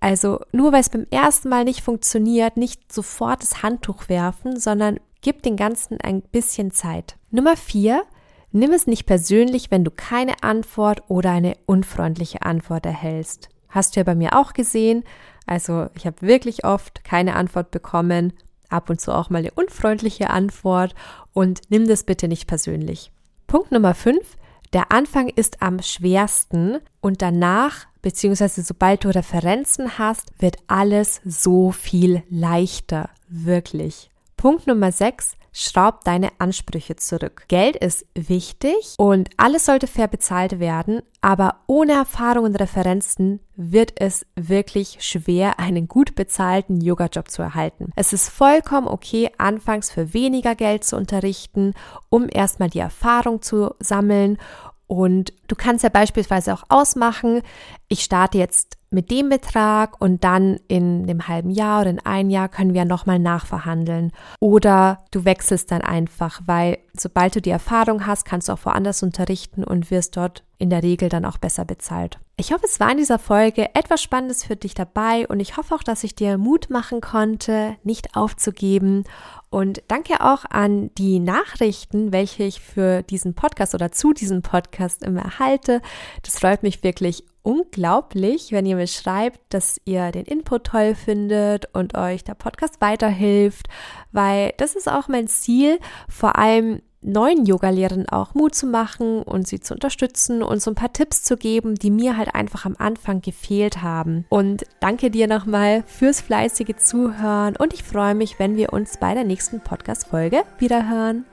Also 0.00 0.40
nur 0.52 0.72
weil 0.72 0.80
es 0.80 0.90
beim 0.90 1.06
ersten 1.10 1.48
Mal 1.48 1.64
nicht 1.64 1.80
funktioniert, 1.80 2.56
nicht 2.56 2.92
sofort 2.92 3.42
das 3.42 3.62
Handtuch 3.62 4.08
werfen, 4.08 4.58
sondern 4.58 5.00
gib 5.22 5.42
den 5.42 5.56
Ganzen 5.56 6.00
ein 6.00 6.22
bisschen 6.22 6.70
Zeit. 6.70 7.16
Nummer 7.30 7.56
vier, 7.56 8.04
nimm 8.54 8.72
es 8.72 8.86
nicht 8.86 9.04
persönlich, 9.04 9.70
wenn 9.70 9.84
du 9.84 9.90
keine 9.90 10.42
Antwort 10.42 11.02
oder 11.08 11.32
eine 11.32 11.56
unfreundliche 11.66 12.42
Antwort 12.42 12.86
erhältst. 12.86 13.48
Hast 13.68 13.94
du 13.94 14.00
ja 14.00 14.04
bei 14.04 14.14
mir 14.14 14.38
auch 14.38 14.52
gesehen. 14.52 15.04
Also 15.46 15.88
ich 15.94 16.06
habe 16.06 16.22
wirklich 16.22 16.64
oft 16.64 17.04
keine 17.04 17.34
Antwort 17.34 17.70
bekommen 17.70 18.32
ab 18.70 18.90
und 18.90 19.00
zu 19.00 19.12
auch 19.12 19.28
mal 19.28 19.38
eine 19.38 19.50
unfreundliche 19.50 20.30
Antwort 20.30 20.94
und 21.32 21.62
nimm 21.68 21.86
das 21.86 22.04
bitte 22.04 22.28
nicht 22.28 22.46
persönlich. 22.46 23.10
Punkt 23.46 23.72
Nummer 23.72 23.94
5. 23.94 24.36
Der 24.72 24.90
Anfang 24.90 25.28
ist 25.28 25.62
am 25.62 25.80
schwersten 25.82 26.78
und 27.00 27.22
danach, 27.22 27.86
beziehungsweise 28.02 28.62
sobald 28.62 29.04
du 29.04 29.08
Referenzen 29.08 29.98
hast, 29.98 30.32
wird 30.38 30.56
alles 30.66 31.20
so 31.24 31.70
viel 31.70 32.22
leichter. 32.30 33.10
Wirklich. 33.28 34.10
Punkt 34.36 34.66
Nummer 34.66 34.90
6 34.90 35.36
schraub 35.54 36.04
deine 36.04 36.28
Ansprüche 36.38 36.96
zurück. 36.96 37.44
Geld 37.48 37.76
ist 37.76 38.04
wichtig 38.14 38.94
und 38.98 39.30
alles 39.38 39.64
sollte 39.64 39.86
fair 39.86 40.08
bezahlt 40.08 40.58
werden, 40.58 41.00
aber 41.22 41.60
ohne 41.66 41.92
Erfahrung 41.92 42.44
und 42.44 42.56
Referenzen 42.56 43.40
wird 43.56 43.92
es 43.96 44.26
wirklich 44.34 44.98
schwer, 45.00 45.58
einen 45.58 45.88
gut 45.88 46.14
bezahlten 46.16 46.80
Yoga-Job 46.80 47.30
zu 47.30 47.40
erhalten. 47.40 47.92
Es 47.94 48.12
ist 48.12 48.28
vollkommen 48.28 48.88
okay, 48.88 49.30
anfangs 49.38 49.90
für 49.90 50.12
weniger 50.12 50.56
Geld 50.56 50.84
zu 50.84 50.96
unterrichten, 50.96 51.72
um 52.10 52.28
erstmal 52.30 52.68
die 52.68 52.80
Erfahrung 52.80 53.40
zu 53.40 53.74
sammeln 53.78 54.38
und 54.86 55.32
du 55.48 55.56
kannst 55.56 55.82
ja 55.82 55.88
beispielsweise 55.88 56.52
auch 56.52 56.64
ausmachen, 56.68 57.42
ich 57.88 58.04
starte 58.04 58.38
jetzt 58.38 58.76
mit 58.94 59.10
dem 59.10 59.28
Betrag 59.28 60.00
und 60.00 60.24
dann 60.24 60.58
in 60.68 61.02
einem 61.02 61.28
halben 61.28 61.50
Jahr 61.50 61.82
oder 61.82 61.90
in 61.90 62.06
einem 62.06 62.30
Jahr 62.30 62.48
können 62.48 62.72
wir 62.72 62.84
nochmal 62.84 63.18
nachverhandeln. 63.18 64.12
Oder 64.40 65.04
du 65.10 65.24
wechselst 65.24 65.70
dann 65.70 65.82
einfach, 65.82 66.40
weil 66.46 66.78
sobald 66.96 67.36
du 67.36 67.42
die 67.42 67.50
Erfahrung 67.50 68.06
hast, 68.06 68.24
kannst 68.24 68.48
du 68.48 68.52
auch 68.52 68.64
woanders 68.64 69.02
unterrichten 69.02 69.64
und 69.64 69.90
wirst 69.90 70.16
dort 70.16 70.44
in 70.58 70.70
der 70.70 70.82
Regel 70.82 71.08
dann 71.08 71.24
auch 71.24 71.38
besser 71.38 71.64
bezahlt. 71.64 72.18
Ich 72.36 72.52
hoffe, 72.52 72.64
es 72.64 72.80
war 72.80 72.90
in 72.90 72.96
dieser 72.96 73.18
Folge 73.18 73.74
etwas 73.74 74.02
Spannendes 74.02 74.44
für 74.44 74.56
dich 74.56 74.74
dabei 74.74 75.26
und 75.28 75.40
ich 75.40 75.56
hoffe 75.56 75.74
auch, 75.74 75.82
dass 75.82 76.04
ich 76.04 76.14
dir 76.14 76.38
Mut 76.38 76.70
machen 76.70 77.00
konnte, 77.00 77.76
nicht 77.84 78.16
aufzugeben. 78.16 79.04
Und 79.50 79.82
danke 79.88 80.20
auch 80.20 80.44
an 80.48 80.90
die 80.96 81.20
Nachrichten, 81.20 82.12
welche 82.12 82.44
ich 82.44 82.60
für 82.60 83.02
diesen 83.02 83.34
Podcast 83.34 83.74
oder 83.74 83.92
zu 83.92 84.12
diesem 84.12 84.42
Podcast 84.42 85.02
immer 85.02 85.22
erhalte. 85.22 85.80
Das 86.22 86.38
freut 86.38 86.62
mich 86.62 86.82
wirklich 86.82 87.24
unglaublich, 87.44 88.50
wenn 88.50 88.66
ihr 88.66 88.74
mir 88.74 88.88
schreibt, 88.88 89.38
dass 89.50 89.80
ihr 89.84 90.10
den 90.10 90.24
Input 90.24 90.64
toll 90.64 90.96
findet 90.96 91.66
und 91.74 91.96
euch 91.96 92.24
der 92.24 92.34
Podcast 92.34 92.80
weiterhilft, 92.80 93.68
weil 94.10 94.52
das 94.56 94.74
ist 94.74 94.90
auch 94.90 95.06
mein 95.06 95.28
Ziel, 95.28 95.78
vor 96.08 96.36
allem 96.36 96.80
neuen 97.04 97.44
Yoga-Lehrern 97.44 98.08
auch 98.08 98.34
Mut 98.34 98.54
zu 98.54 98.66
machen 98.66 99.22
und 99.22 99.46
sie 99.46 99.60
zu 99.60 99.74
unterstützen 99.74 100.42
und 100.42 100.62
so 100.62 100.70
ein 100.70 100.74
paar 100.74 100.92
Tipps 100.92 101.22
zu 101.22 101.36
geben, 101.36 101.74
die 101.74 101.90
mir 101.90 102.16
halt 102.16 102.34
einfach 102.34 102.64
am 102.64 102.76
Anfang 102.78 103.20
gefehlt 103.20 103.82
haben. 103.82 104.24
Und 104.30 104.64
danke 104.80 105.10
dir 105.10 105.26
nochmal 105.26 105.84
fürs 105.86 106.22
fleißige 106.22 106.76
Zuhören 106.78 107.56
und 107.56 107.74
ich 107.74 107.84
freue 107.84 108.14
mich, 108.14 108.38
wenn 108.38 108.56
wir 108.56 108.72
uns 108.72 108.96
bei 108.98 109.12
der 109.12 109.24
nächsten 109.24 109.60
Podcast-Folge 109.60 110.42
wiederhören. 110.58 111.26